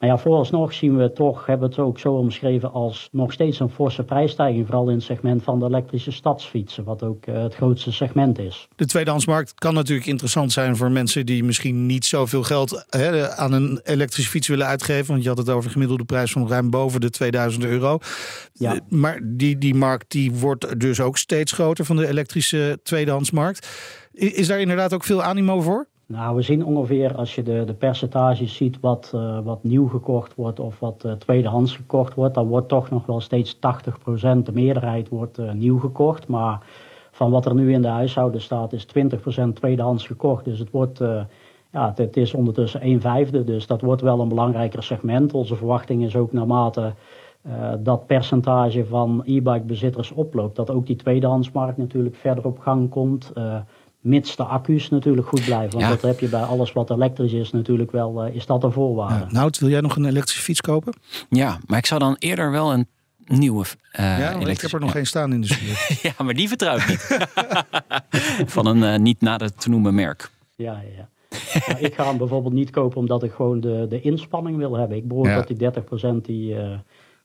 Maar 0.00 0.08
ja, 0.08 0.18
vooralsnog 0.18 0.74
zien 0.74 0.96
we 0.96 1.12
toch, 1.12 1.46
hebben 1.46 1.68
we 1.68 1.74
het 1.74 1.84
ook 1.84 1.98
zo 1.98 2.12
omschreven 2.12 2.72
als 2.72 3.08
nog 3.12 3.32
steeds 3.32 3.60
een 3.60 3.70
forse 3.70 4.04
prijsstijging. 4.04 4.66
Vooral 4.66 4.88
in 4.88 4.94
het 4.94 5.04
segment 5.04 5.42
van 5.42 5.58
de 5.58 5.64
elektrische 5.64 6.12
stadsfietsen, 6.12 6.84
wat 6.84 7.02
ook 7.02 7.26
uh, 7.26 7.42
het 7.42 7.54
grootste 7.54 7.92
segment 7.92 8.38
is. 8.38 8.68
De 8.76 8.86
tweedehandsmarkt 8.86 9.54
kan 9.54 9.74
natuurlijk 9.74 10.06
interessant 10.06 10.52
zijn 10.52 10.76
voor 10.76 10.90
mensen 10.90 11.26
die 11.26 11.44
misschien 11.44 11.86
niet 11.86 12.04
zoveel 12.04 12.42
geld 12.42 12.84
hè, 12.88 13.30
aan 13.30 13.52
een 13.52 13.80
elektrische 13.84 14.30
fiets 14.30 14.48
willen 14.48 14.66
uitgeven. 14.66 15.06
Want 15.06 15.22
je 15.22 15.28
had 15.28 15.38
het 15.38 15.48
over 15.48 15.64
een 15.64 15.72
gemiddelde 15.72 16.04
prijs 16.04 16.32
van 16.32 16.48
ruim 16.48 16.70
boven 16.70 17.00
de 17.00 17.10
2000 17.10 17.64
euro. 17.64 17.98
Ja. 18.52 18.80
Maar 18.88 19.20
die, 19.24 19.58
die 19.58 19.74
markt 19.74 20.10
die 20.10 20.32
wordt 20.32 20.80
dus 20.80 21.00
ook 21.00 21.18
steeds 21.18 21.52
groter 21.52 21.84
van 21.84 21.96
de 21.96 22.08
elektrische 22.08 22.78
tweedehandsmarkt. 22.82 23.68
Is 24.12 24.46
daar 24.46 24.60
inderdaad 24.60 24.94
ook 24.94 25.04
veel 25.04 25.22
animo 25.22 25.60
voor? 25.60 25.88
Nou, 26.10 26.36
we 26.36 26.42
zien 26.42 26.64
ongeveer 26.64 27.14
als 27.16 27.34
je 27.34 27.42
de, 27.42 27.64
de 27.64 27.74
percentages 27.74 28.56
ziet 28.56 28.80
wat, 28.80 29.12
uh, 29.14 29.38
wat 29.44 29.62
nieuw 29.62 29.88
gekocht 29.88 30.34
wordt 30.34 30.60
of 30.60 30.78
wat 30.78 31.02
uh, 31.06 31.12
tweedehands 31.12 31.76
gekocht 31.76 32.14
wordt, 32.14 32.34
dan 32.34 32.46
wordt 32.46 32.68
toch 32.68 32.90
nog 32.90 33.06
wel 33.06 33.20
steeds 33.20 33.56
80% 33.56 33.58
de 34.42 34.52
meerderheid 34.52 35.08
wordt 35.08 35.38
uh, 35.38 35.52
nieuw 35.52 35.78
gekocht. 35.78 36.28
Maar 36.28 36.60
van 37.10 37.30
wat 37.30 37.46
er 37.46 37.54
nu 37.54 37.72
in 37.72 37.82
de 37.82 37.88
huishouden 37.88 38.40
staat 38.40 38.72
is 38.72 38.86
20% 38.86 38.88
tweedehands 39.54 40.06
gekocht. 40.06 40.44
Dus 40.44 40.58
het 40.58 40.70
wordt, 40.70 40.98
ja, 41.72 41.88
het, 41.88 41.98
het, 41.98 42.16
is 42.16 42.34
ondertussen 42.34 42.80
1 42.80 43.00
vijfde. 43.00 43.44
Dus 43.44 43.66
dat 43.66 43.80
wordt 43.80 44.02
wel 44.02 44.20
een 44.20 44.28
belangrijker 44.28 44.82
segment. 44.82 45.34
Onze 45.34 45.56
verwachting 45.56 46.04
is 46.04 46.16
ook 46.16 46.32
naarmate 46.32 46.92
dat 47.78 48.06
percentage 48.06 48.84
van 48.84 49.22
e-bike 49.24 49.64
bezitters 49.64 50.10
oploopt, 50.10 50.56
dat 50.56 50.70
ook 50.70 50.86
die 50.86 50.96
tweedehandsmarkt 50.96 51.78
natuurlijk 51.78 52.16
verder 52.16 52.44
op 52.44 52.58
gang 52.58 52.90
komt. 52.90 53.32
Mits 54.00 54.36
de 54.36 54.42
accu's 54.42 54.88
natuurlijk 54.88 55.26
goed 55.26 55.44
blijven. 55.44 55.70
Want 55.70 55.82
ja. 55.82 55.88
dat 55.88 56.02
heb 56.02 56.20
je 56.20 56.28
bij 56.28 56.42
alles 56.42 56.72
wat 56.72 56.90
elektrisch 56.90 57.32
is 57.32 57.50
natuurlijk 57.50 57.90
wel, 57.90 58.26
uh, 58.26 58.34
is 58.34 58.46
dat 58.46 58.64
een 58.64 58.72
voorwaarde. 58.72 59.24
Ja, 59.24 59.32
Nout, 59.32 59.58
wil 59.58 59.68
jij 59.68 59.80
nog 59.80 59.96
een 59.96 60.04
elektrische 60.04 60.42
fiets 60.42 60.60
kopen? 60.60 60.94
Ja, 61.28 61.58
maar 61.66 61.78
ik 61.78 61.86
zou 61.86 62.00
dan 62.00 62.16
eerder 62.18 62.50
wel 62.50 62.72
een 62.72 62.86
nieuwe 63.24 63.64
uh, 64.00 64.18
Ja, 64.18 64.46
ik 64.46 64.60
heb 64.60 64.72
er 64.72 64.80
nog 64.80 64.88
ja. 64.88 64.94
geen 64.94 65.06
staan 65.06 65.32
in 65.32 65.40
de 65.40 65.46
stuur. 65.46 65.98
ja, 66.16 66.24
maar 66.24 66.34
die 66.34 66.48
vertrouw 66.48 66.76
ik 66.76 66.86
niet. 66.86 67.26
Van 68.54 68.66
een 68.66 68.82
uh, 68.82 68.96
niet 68.96 69.20
nader 69.20 69.54
te 69.54 69.68
noemen 69.68 69.94
merk. 69.94 70.30
Ja, 70.56 70.82
ja. 70.96 71.08
Maar 71.68 71.80
ik 71.80 71.94
ga 71.94 72.04
hem 72.04 72.18
bijvoorbeeld 72.18 72.54
niet 72.54 72.70
kopen 72.70 72.98
omdat 72.98 73.22
ik 73.22 73.32
gewoon 73.32 73.60
de, 73.60 73.86
de 73.88 74.00
inspanning 74.00 74.56
wil 74.56 74.76
hebben. 74.76 74.96
Ik 74.96 75.08
behoor 75.08 75.34
tot 75.34 75.58
die 75.58 75.70
30% 76.12 76.14
die... 76.22 76.54
Uh, 76.54 76.78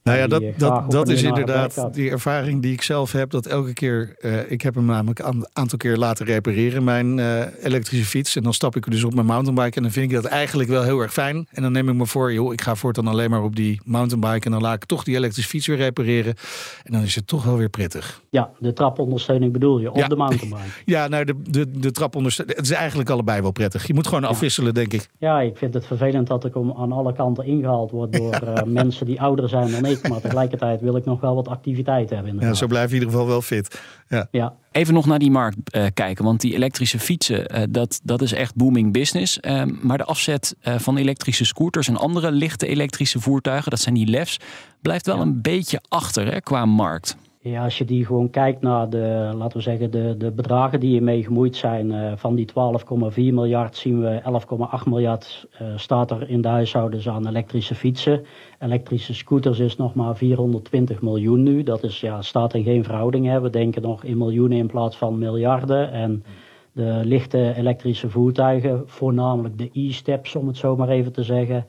nou 0.06 0.18
ja, 0.18 0.28
dat, 0.28 0.44
dat, 0.58 0.92
dat 0.92 1.10
is 1.10 1.24
inderdaad 1.24 1.94
die 1.94 2.10
ervaring 2.10 2.62
die 2.62 2.74
ik 2.74 2.82
zelf 2.82 3.12
heb. 3.12 3.30
Dat 3.30 3.46
elke 3.46 3.74
keer, 3.74 4.16
uh, 4.20 4.52
ik 4.52 4.62
heb 4.62 4.76
hem 4.76 4.86
namelijk 4.86 5.20
een 5.20 5.48
aantal 5.54 5.78
keer 5.78 5.98
laten 5.98 6.26
repareren, 6.26 6.84
mijn 6.84 7.18
uh, 7.18 7.42
elektrische 7.64 8.06
fiets. 8.06 8.36
En 8.36 8.44
dan 8.44 8.54
stap 8.54 8.76
ik 8.76 8.92
dus 8.92 9.04
op 9.04 9.14
mijn 9.14 9.26
mountainbike 9.26 9.76
en 9.76 9.84
dan 9.84 9.92
vind 9.92 10.12
ik 10.12 10.16
dat 10.22 10.26
eigenlijk 10.26 10.70
wel 10.70 10.84
heel 10.84 11.00
erg 11.00 11.14
fijn. 11.14 11.48
En 11.52 11.62
dan 11.62 11.72
neem 11.72 11.90
ik 11.90 11.96
me 11.96 12.06
voor, 12.06 12.34
joh, 12.34 12.54
ik 12.54 12.62
ga 12.62 12.76
voortaan 12.76 13.08
alleen 13.08 13.30
maar 13.30 13.44
op 13.44 13.56
die 13.56 13.82
mountainbike. 13.86 14.46
En 14.46 14.52
dan 14.52 14.62
laat 14.62 14.76
ik 14.76 14.86
toch 14.86 15.04
die 15.04 15.16
elektrische 15.16 15.50
fiets 15.50 15.68
weer 15.68 15.78
repareren. 15.78 16.36
En 16.84 16.94
dan 16.94 17.02
is 17.02 17.16
het 17.16 17.28
toch 17.28 17.44
wel 17.44 17.58
weer 17.58 17.70
prettig. 17.70 18.22
Ja, 18.30 18.50
de 18.60 18.74
trapondersteuning 18.74 19.52
bedoel 19.52 19.80
je, 19.80 19.90
op 19.90 19.98
ja. 19.98 20.08
de 20.08 20.16
mountainbike. 20.16 20.62
ja, 20.86 21.08
nou, 21.08 21.26
de, 21.26 21.42
de, 21.50 21.72
de 21.72 21.92
trapondersteuning, 21.92 22.58
het 22.58 22.66
is 22.66 22.74
eigenlijk 22.74 23.10
allebei 23.10 23.42
wel 23.42 23.52
prettig. 23.52 23.88
Je 23.88 23.94
moet 23.94 24.08
gewoon 24.08 24.24
ja. 24.24 24.28
afwisselen, 24.28 24.74
denk 24.74 24.94
ik. 24.94 25.10
Ja, 25.18 25.42
ik 25.42 25.58
vind 25.58 25.74
het 25.74 25.86
vervelend 25.86 26.28
dat 26.28 26.46
ik 26.46 26.56
om 26.56 26.74
aan 26.78 26.92
alle 26.92 27.14
kanten 27.14 27.46
ingehaald 27.46 27.92
word 27.92 28.14
door 28.14 28.42
uh, 28.44 28.64
mensen 28.82 29.06
die 29.06 29.22
ouder 29.22 29.50
zijn 29.50 29.72
dan 29.72 29.86
ik. 29.86 29.95
Maar 30.10 30.22
tegelijkertijd 30.22 30.82
wil 30.82 30.96
ik 30.96 31.06
nog 31.06 31.22
wel 31.22 31.36
wat 31.36 31.48
activiteit 31.48 32.10
hebben. 32.10 32.28
Inderdaad. 32.28 32.54
Ja, 32.54 32.60
zo 32.60 32.68
blijf 32.68 32.90
je 32.90 32.96
in 32.96 33.02
ieder 33.02 33.14
geval 33.14 33.28
wel 33.28 33.42
fit. 33.42 33.82
Ja. 34.08 34.28
ja. 34.32 34.54
Even 34.72 34.94
nog 34.94 35.06
naar 35.06 35.20
die 35.20 35.32
markt 35.32 35.58
uh, 35.76 35.86
kijken, 35.94 36.26
want 36.26 36.42
die 36.42 36.54
elektrische 36.54 37.00
fietsen, 37.00 37.58
uh, 37.58 37.64
dat, 37.70 38.00
dat 38.04 38.22
is 38.22 38.34
echt 38.34 38.56
booming 38.56 38.94
business. 38.94 39.38
Uh, 39.42 39.64
maar 39.82 39.98
de 39.98 40.04
afzet 40.04 40.56
van 40.62 40.98
elektrische 40.98 41.46
scooters 41.46 41.88
en 41.88 41.98
andere 41.98 42.32
lichte 42.32 42.68
elektrische 42.68 43.20
voertuigen, 43.20 43.70
dat 43.70 43.80
zijn 43.80 43.96
die 43.96 44.10
LEF's, 44.10 44.40
blijft 44.82 45.06
wel 45.06 45.16
ja. 45.16 45.22
een 45.22 45.42
beetje 45.42 45.82
achter 45.88 46.32
hè, 46.32 46.42
qua 46.42 46.66
markt. 46.66 47.18
Ja, 47.48 47.64
als 47.64 47.78
je 47.78 47.86
die 47.86 48.06
gewoon 48.06 48.30
kijkt 48.30 48.62
naar 48.62 48.90
de, 48.90 49.32
laten 49.36 49.58
we 49.58 49.64
zeggen, 49.64 49.92
de, 49.92 50.16
de 50.18 50.32
bedragen 50.32 50.80
die 50.80 50.98
ermee 50.98 51.24
gemoeid 51.24 51.56
zijn. 51.56 51.92
Uh, 51.92 52.12
van 52.16 52.36
die 52.36 52.50
12,4 52.50 52.54
miljard 53.16 53.76
zien 53.76 54.02
we 54.02 54.22
11,8 54.82 54.90
miljard 54.90 55.48
uh, 55.62 55.68
staat 55.76 56.12
er 56.12 56.30
in 56.30 56.42
de 56.42 56.48
huishoudens 56.48 57.10
aan 57.10 57.28
elektrische 57.28 57.76
fietsen. 57.76 58.26
Elektrische 58.60 59.14
scooters 59.14 59.60
is 59.60 59.76
nog 59.76 59.94
maar 59.94 60.16
420 60.16 61.02
miljoen 61.02 61.44
nu. 61.44 61.64
Dat 61.64 61.84
is, 61.84 62.00
ja, 62.00 62.22
staat 62.22 62.54
in 62.54 62.64
geen 62.64 62.84
verhouding. 62.84 63.26
Hè. 63.26 63.42
We 63.42 63.50
denken 63.50 63.82
nog 63.82 64.04
in 64.04 64.18
miljoenen 64.18 64.58
in 64.58 64.68
plaats 64.68 64.98
van 64.98 65.18
miljarden. 65.18 65.92
En 65.92 66.24
De 66.72 67.02
lichte 67.04 67.54
elektrische 67.56 68.10
voertuigen, 68.10 68.84
voornamelijk 68.86 69.58
de 69.58 69.70
e-steps 69.74 70.36
om 70.36 70.48
het 70.48 70.58
zo 70.58 70.76
maar 70.76 70.90
even 70.90 71.12
te 71.12 71.24
zeggen, 71.24 71.66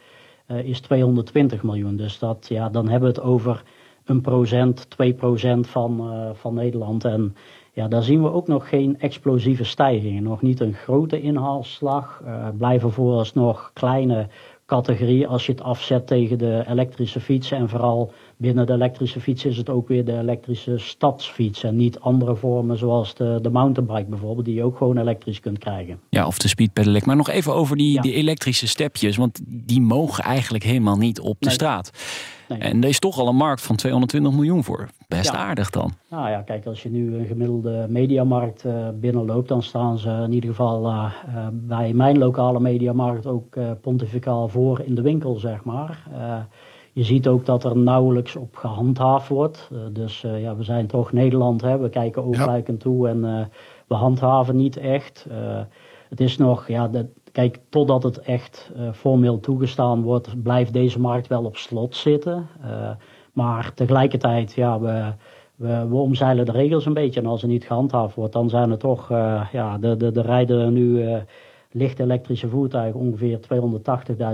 is 0.63 0.81
220 0.81 1.63
miljoen. 1.63 1.97
Dus 1.97 2.19
dat, 2.19 2.47
ja, 2.49 2.69
dan 2.69 2.89
hebben 2.89 3.13
we 3.13 3.21
het 3.21 3.27
over 3.27 3.63
een 4.07 4.21
procent, 4.21 4.91
2 4.91 5.15
procent 5.15 5.67
van, 5.67 6.11
van 6.35 6.55
Nederland. 6.55 7.05
En 7.05 7.35
ja, 7.77 7.89
daar 7.89 8.03
zien 8.03 8.23
we 8.23 8.33
ook 8.33 8.47
nog 8.47 8.69
geen 8.69 9.01
explosieve 9.01 9.65
stijgingen. 9.65 10.23
Nog 10.23 10.43
niet 10.43 10.61
een 10.61 10.75
grote 10.75 11.21
inhaalslag. 11.21 12.23
Uh, 12.25 12.49
blijven 12.59 12.93
vooralsnog 12.93 13.71
kleine 13.75 14.29
categorie 14.67 15.27
als 15.27 15.47
je 15.47 15.53
het 15.53 15.63
afzet 15.63 16.07
tegen 16.07 16.39
de 16.39 16.65
elektrische 16.69 17.21
fietsen. 17.21 17.57
En 17.57 17.69
vooral 17.69 18.13
binnen 18.37 18.67
de 18.67 18.73
elektrische 18.73 19.21
fiets 19.21 19.45
is 19.45 19.57
het 19.57 19.69
ook 19.69 19.89
weer 19.89 20.05
de 20.05 20.19
elektrische 20.19 20.79
stadsfiets. 20.79 21.63
En 21.63 21.77
niet 21.77 22.01
andere 22.01 22.37
vormen 22.37 22.79
zoals 22.79 23.15
de, 23.15 23.39
de 23.43 23.51
mountainbike 23.51 24.09
bijvoorbeeld, 24.09 24.45
die 24.45 24.55
je 24.55 24.63
ook 24.63 24.77
gewoon 24.77 24.99
elektrisch 24.99 25.41
kunt 25.41 25.59
krijgen. 25.59 26.01
Ja, 26.11 26.27
of 26.27 26.39
de 26.39 26.49
speedpedelec. 26.49 27.05
Maar 27.05 27.17
nog 27.17 27.29
even 27.29 27.55
over 27.55 27.77
die, 27.77 28.01
die 28.01 28.13
elektrische 28.13 28.69
stepjes. 28.69 29.17
Want 29.17 29.41
die 29.47 29.81
mogen 29.81 30.25
eigenlijk 30.25 30.65
helemaal 30.65 30.97
niet 30.97 31.21
op 31.21 31.37
de 31.39 31.51
straat. 31.51 31.91
En 32.49 32.83
er 32.83 32.89
is 32.89 32.99
toch 32.99 33.19
al 33.19 33.29
een 33.29 33.37
markt 33.37 33.63
van 33.63 33.77
220 33.77 34.33
miljoen 34.33 34.65
voor. 34.65 34.89
Best 35.09 35.35
aardig 35.35 35.71
dan. 35.71 35.93
Nou 36.11 36.31
ja, 36.31 36.43
kijk, 36.43 36.67
als 36.67 36.83
je 36.83 36.91
nu 36.91 37.17
een 37.17 37.27
gemiddelde 37.27 37.87
mediamarkt 37.89 38.65
uh, 38.65 38.89
binnenloopt, 38.95 39.49
dan 39.49 39.63
staan 39.63 39.99
ze 39.99 40.11
in 40.11 40.33
ieder 40.33 40.51
geval 40.51 40.87
uh, 40.87 41.13
uh, 41.29 41.47
bij 41.53 41.93
mijn 41.93 42.19
lokale 42.19 42.61
mediamarkt 42.61 43.27
ook 43.27 43.59
pontificaal 43.81 44.49
voor 44.49 44.81
in 44.81 44.95
de 44.95 45.03
winkel, 45.03 45.35
zeg 45.35 45.65
maar. 45.65 46.09
je 46.93 47.05
ziet 47.05 47.29
ook 47.29 47.47
dat 47.47 47.65
er 47.65 47.77
nauwelijks 47.77 48.37
op 48.37 48.57
gehandhaafd 48.57 49.29
wordt. 49.29 49.71
dus 49.93 50.21
ja, 50.21 50.57
we 50.57 50.63
zijn 50.63 50.87
toch 50.87 51.13
Nederland, 51.13 51.61
hè? 51.61 51.79
we 51.79 51.89
kijken 51.89 52.25
oogluikend 52.25 52.83
ja. 52.83 52.89
toe 52.91 53.09
en 53.09 53.51
we 53.87 53.95
handhaven 53.95 54.57
niet 54.57 54.77
echt. 54.77 55.27
het 56.09 56.21
is 56.21 56.37
nog, 56.37 56.69
ja, 56.69 56.89
de, 56.89 57.09
Kijk, 57.37 57.59
totdat 57.69 58.03
het 58.03 58.19
echt 58.19 58.71
uh, 58.77 58.93
formeel 58.93 59.41
toegestaan 59.41 60.03
wordt, 60.03 60.43
blijft 60.43 60.73
deze 60.73 61.01
markt 61.01 61.27
wel 61.27 61.45
op 61.45 61.57
slot 61.57 61.97
zitten. 61.97 62.47
Uh, 63.37 63.45
maar 63.45 63.75
tegelijkertijd, 63.75 64.53
ja, 64.53 64.81
we, 64.81 65.13
we, 65.57 65.87
we, 65.89 65.95
omzeilen 65.95 66.45
de 66.45 66.53
regels 66.53 66.87
een 66.87 66.95
beetje. 66.95 67.21
En 67.21 67.27
als 67.27 67.43
er 67.43 67.49
niet 67.49 67.65
gehandhaafd 67.65 68.15
wordt, 68.15 68.33
dan 68.33 68.49
zijn 68.49 68.71
er 68.71 68.79
toch, 68.79 69.11
uh, 69.11 69.47
ja, 69.53 69.79
de, 69.79 69.97
de, 69.97 70.13
de 70.13 70.21
rijden 70.21 70.73
nu 70.73 71.05
licht 71.71 71.99
elektrische 71.99 72.49
voertuigen 72.49 73.01
ongeveer 73.01 73.39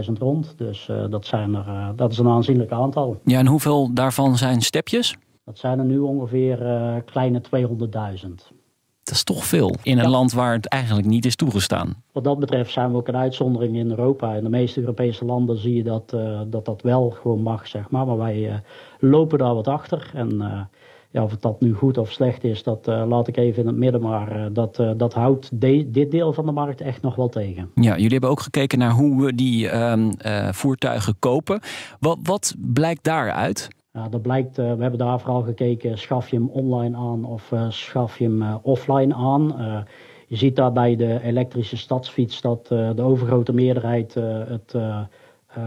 280.000 0.06 0.12
rond. 0.18 0.54
Dus 0.56 0.90
dat, 1.10 1.26
zijn 1.26 1.54
er, 1.54 1.96
dat 1.96 2.12
is 2.12 2.18
een 2.18 2.28
aanzienlijk 2.28 2.70
aantal. 2.70 3.20
Ja, 3.24 3.38
en 3.38 3.46
hoeveel 3.46 3.94
daarvan 3.94 4.36
zijn 4.36 4.60
stepjes? 4.60 5.16
Dat 5.44 5.58
zijn 5.58 5.78
er 5.78 5.84
nu 5.84 5.98
ongeveer 5.98 6.58
kleine 7.04 7.40
200.000. 7.40 8.61
Dat 9.02 9.14
is 9.14 9.24
toch 9.24 9.44
veel 9.44 9.74
in 9.82 9.98
een 9.98 10.10
land 10.10 10.32
waar 10.32 10.52
het 10.52 10.66
eigenlijk 10.66 11.06
niet 11.06 11.24
is 11.24 11.36
toegestaan. 11.36 12.02
Wat 12.12 12.24
dat 12.24 12.38
betreft 12.38 12.72
zijn 12.72 12.90
we 12.90 12.96
ook 12.96 13.08
een 13.08 13.16
uitzondering 13.16 13.76
in 13.76 13.90
Europa. 13.90 14.34
In 14.34 14.42
de 14.42 14.50
meeste 14.50 14.80
Europese 14.80 15.24
landen 15.24 15.58
zie 15.58 15.74
je 15.74 15.82
dat 15.82 16.12
uh, 16.14 16.40
dat, 16.46 16.64
dat 16.64 16.82
wel 16.82 17.10
gewoon 17.10 17.42
mag, 17.42 17.66
zeg 17.66 17.90
maar. 17.90 18.06
Maar 18.06 18.16
wij 18.16 18.48
uh, 18.48 18.54
lopen 18.98 19.38
daar 19.38 19.54
wat 19.54 19.68
achter. 19.68 20.10
En 20.14 20.34
uh, 20.34 20.60
ja, 21.10 21.22
of 21.22 21.30
het 21.30 21.42
dat 21.42 21.60
nu 21.60 21.74
goed 21.74 21.98
of 21.98 22.10
slecht 22.10 22.44
is, 22.44 22.62
dat 22.62 22.86
laat 22.86 23.28
ik 23.28 23.36
even 23.36 23.62
in 23.62 23.66
het 23.68 23.76
midden. 23.76 24.00
Maar 24.00 24.52
dat, 24.52 24.82
dat 24.96 25.14
houdt 25.14 25.60
de, 25.60 25.90
dit 25.90 26.10
deel 26.10 26.32
van 26.32 26.46
de 26.46 26.52
markt 26.52 26.80
echt 26.80 27.02
nog 27.02 27.14
wel 27.14 27.28
tegen. 27.28 27.70
Ja, 27.74 27.94
jullie 27.94 28.12
hebben 28.12 28.30
ook 28.30 28.40
gekeken 28.40 28.78
naar 28.78 28.90
hoe 28.90 29.24
we 29.24 29.34
die 29.34 29.68
ehm, 29.68 30.10
voertuigen 30.52 31.16
kopen. 31.18 31.60
Wat, 32.00 32.18
wat 32.22 32.54
blijkt 32.58 33.04
daaruit? 33.04 33.68
Dat 33.92 34.22
blijkt, 34.22 34.58
uh, 34.58 34.74
we 34.74 34.80
hebben 34.82 34.98
daar 34.98 35.20
vooral 35.20 35.42
gekeken, 35.42 35.98
schaf 35.98 36.28
je 36.28 36.36
hem 36.36 36.48
online 36.48 36.96
aan 36.96 37.24
of 37.24 37.50
uh, 37.50 37.70
schaf 37.70 38.18
je 38.18 38.24
hem 38.24 38.42
uh, 38.42 38.54
offline 38.62 39.14
aan. 39.14 39.54
je 40.26 40.36
ziet 40.36 40.56
daar 40.56 40.72
bij 40.72 40.96
de 40.96 41.22
elektrische 41.22 41.76
stadsfiets 41.76 42.40
dat 42.40 42.66
de 42.66 43.02
overgrote 43.02 43.52
meerderheid 43.52 44.14
het 44.48 44.76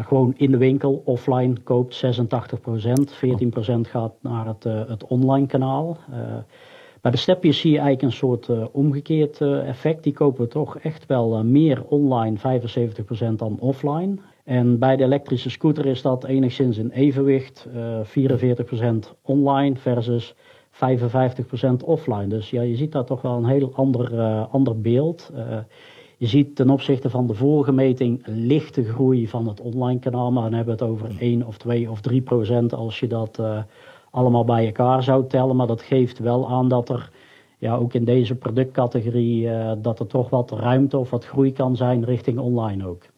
gewoon 0.02 0.34
in 0.38 0.52
de 0.52 0.58
winkel 0.58 1.02
offline 1.06 1.60
koopt, 1.64 2.06
86%. 2.06 2.10
14% 2.10 3.82
gaat 3.82 4.14
naar 4.22 4.48
het, 4.48 4.64
het 4.64 5.04
online 5.08 5.48
kanaal. 5.48 5.98
bij 7.02 7.12
de 7.12 7.18
stepjes 7.18 7.60
zie 7.60 7.72
je 7.72 7.80
eigenlijk 7.80 8.08
een 8.08 8.18
soort 8.18 8.72
omgekeerd 8.72 9.42
effect. 9.42 10.04
Die 10.04 10.14
kopen 10.14 10.50
toch 10.50 10.78
echt 10.78 11.06
wel 11.06 11.44
meer 11.44 11.84
online, 11.88 12.38
75% 12.38 13.36
dan 13.36 13.60
offline. 13.60 14.20
En 14.46 14.80
bij 14.80 14.96
de 14.96 15.04
elektrische 15.04 15.50
scooter 15.50 15.86
is 15.86 16.02
dat 16.02 16.24
enigszins 16.24 16.78
in 16.78 16.90
evenwicht. 16.90 17.68
Uh, 17.76 18.00
44% 18.04 19.12
online 19.22 19.76
versus 19.76 20.36
55% 20.72 20.78
offline. 21.86 22.28
Dus 22.28 22.50
ja, 22.50 22.62
je 22.62 22.76
ziet 22.76 22.92
daar 22.92 23.06
toch 23.06 23.22
wel 23.22 23.38
een 23.38 23.46
heel 23.46 23.72
ander, 23.76 24.14
uh, 24.14 24.54
ander 24.54 24.82
beeld. 24.82 25.32
Uh, 25.36 25.58
je 26.18 26.28
ziet 26.28 26.56
ten 26.56 26.70
opzichte 26.70 27.10
van 27.10 27.28
de 27.28 27.34
vorige 27.34 27.72
meting 27.72 28.22
lichte 28.26 28.84
groei 28.84 29.28
van 29.28 29.48
het 29.48 29.62
online 29.62 30.00
kanaal. 30.00 30.32
Maar 30.32 30.44
dan 30.44 30.54
hebben 30.54 30.78
we 30.78 30.84
het 30.84 30.92
over 30.92 31.10
1 31.20 31.46
of 31.46 31.58
2 31.58 31.90
of 31.90 32.02
3 32.02 32.22
procent 32.22 32.74
als 32.74 33.00
je 33.00 33.08
dat 33.08 33.42
allemaal 34.12 34.46
bij 34.46 34.66
elkaar 34.66 35.04
zou 35.04 35.28
tellen. 35.28 35.56
Maar 35.56 35.68
dat 35.68 35.82
geeft 35.82 36.20
wel 36.20 36.50
aan 36.50 36.68
dat 36.68 36.90
er 36.90 37.12
ja, 37.58 37.76
ook 37.76 37.94
in 37.94 38.06
deze 38.06 38.36
productcategorie 38.36 39.50
dat 39.82 40.00
er 40.00 40.08
toch 40.08 40.30
wat 40.30 40.52
ruimte 40.52 40.98
of 40.98 41.10
wat 41.10 41.26
groei 41.26 41.52
kan 41.52 41.76
zijn 41.76 42.04
richting 42.04 42.40
online 42.40 42.88
ook. 42.88 43.14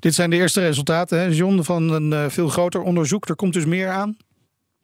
Dit 0.00 0.14
zijn 0.14 0.30
de 0.30 0.36
eerste 0.36 0.60
resultaten, 0.60 1.18
hè, 1.18 1.24
John, 1.26 1.62
van 1.62 1.90
een 1.90 2.10
uh, 2.10 2.28
veel 2.28 2.48
groter 2.48 2.80
onderzoek. 2.80 3.28
Er 3.28 3.36
komt 3.36 3.52
dus 3.52 3.64
meer 3.64 3.88
aan? 3.88 4.16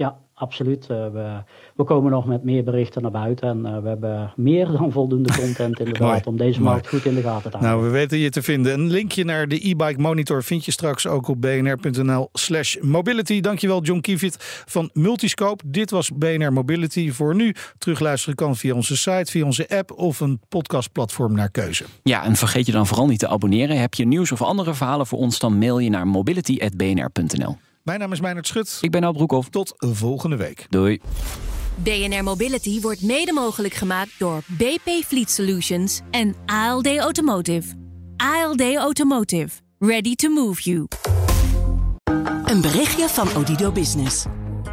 Ja, 0.00 0.16
absoluut. 0.34 0.82
Uh, 0.82 0.88
we, 0.88 1.42
we, 1.76 1.84
komen 1.84 2.10
nog 2.10 2.26
met 2.26 2.44
meer 2.44 2.64
berichten 2.64 3.02
naar 3.02 3.10
buiten. 3.10 3.48
En 3.48 3.58
uh, 3.58 3.82
we 3.82 3.88
hebben 3.88 4.32
meer 4.36 4.72
dan 4.78 4.92
voldoende 4.92 5.32
content 5.32 5.78
inderdaad 5.78 6.26
om 6.26 6.36
deze 6.36 6.60
markt 6.60 6.88
goed 6.88 7.04
in 7.04 7.14
de 7.14 7.20
gaten 7.20 7.50
te 7.50 7.56
houden. 7.56 7.78
Nou, 7.78 7.92
we 7.92 7.98
weten 7.98 8.18
je 8.18 8.30
te 8.30 8.42
vinden. 8.42 8.72
Een 8.72 8.90
linkje 8.90 9.24
naar 9.24 9.48
de 9.48 9.68
e-bike 9.68 10.00
monitor 10.00 10.42
vind 10.42 10.64
je 10.64 10.70
straks 10.70 11.06
ook 11.06 11.28
op 11.28 11.40
bnr.nl 11.40 12.28
slash 12.32 12.76
mobility. 12.80 13.40
Dankjewel 13.40 13.82
John 13.82 14.00
Kievit 14.00 14.36
van 14.66 14.90
Multiscope. 14.92 15.64
Dit 15.66 15.90
was 15.90 16.10
BNR 16.10 16.52
Mobility 16.52 17.10
voor 17.10 17.34
nu. 17.34 17.54
Terugluisteren 17.78 18.34
kan 18.34 18.56
via 18.56 18.74
onze 18.74 18.96
site, 18.96 19.30
via 19.30 19.44
onze 19.44 19.68
app 19.68 19.92
of 19.92 20.20
een 20.20 20.40
podcastplatform 20.48 21.34
naar 21.34 21.50
keuze. 21.50 21.84
Ja, 22.02 22.24
en 22.24 22.36
vergeet 22.36 22.66
je 22.66 22.72
dan 22.72 22.86
vooral 22.86 23.06
niet 23.06 23.18
te 23.18 23.28
abonneren. 23.28 23.80
Heb 23.80 23.94
je 23.94 24.06
nieuws 24.06 24.32
of 24.32 24.42
andere 24.42 24.74
verhalen 24.74 25.06
voor 25.06 25.18
ons, 25.18 25.38
dan 25.38 25.58
mail 25.58 25.78
je 25.78 25.90
naar 25.90 26.06
mobility.bnr.nl. 26.06 27.56
Mijn 27.82 27.98
naam 27.98 28.12
is 28.12 28.20
Meijnerd 28.20 28.46
Schut. 28.46 28.78
Ik 28.80 28.90
ben 28.90 29.04
Al 29.04 29.12
Broekhoff. 29.12 29.48
Tot 29.48 29.74
volgende 29.76 30.36
week. 30.36 30.66
Doei. 30.68 31.00
BNR 31.74 32.22
Mobility 32.22 32.80
wordt 32.80 33.02
mede 33.02 33.32
mogelijk 33.32 33.74
gemaakt 33.74 34.10
door 34.18 34.42
BP 34.46 35.04
Fleet 35.06 35.30
Solutions 35.30 36.00
en 36.10 36.34
ALD 36.46 36.98
Automotive. 36.98 37.74
ALD 38.16 38.74
Automotive. 38.74 39.48
Ready 39.78 40.14
to 40.14 40.28
move 40.28 40.62
you. 40.62 40.86
Een 42.44 42.60
berichtje 42.60 43.08
van 43.08 43.28
Odido 43.36 43.72
Business. 43.72 44.24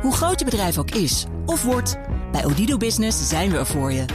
Hoe 0.01 0.13
groot 0.13 0.39
je 0.39 0.45
bedrijf 0.45 0.77
ook 0.77 0.91
is 0.91 1.25
of 1.45 1.63
wordt, 1.63 1.97
bij 2.31 2.45
Odido 2.45 2.77
Business 2.77 3.29
zijn 3.29 3.51
we 3.51 3.57
er 3.57 3.65
voor 3.65 3.91
je. 3.91 4.05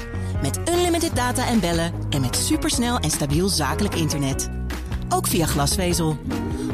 Met 0.42 0.61
unlimited 0.68 1.16
data 1.16 1.46
en 1.46 1.61
bellen 1.61 1.92
en 2.11 2.20
met 2.20 2.37
supersnel 2.37 2.98
en 2.98 3.11
stabiel 3.11 3.48
zakelijk 3.48 3.94
internet. 3.94 4.50
Ook 5.09 5.26
via 5.26 5.46
glasvezel. 5.46 6.18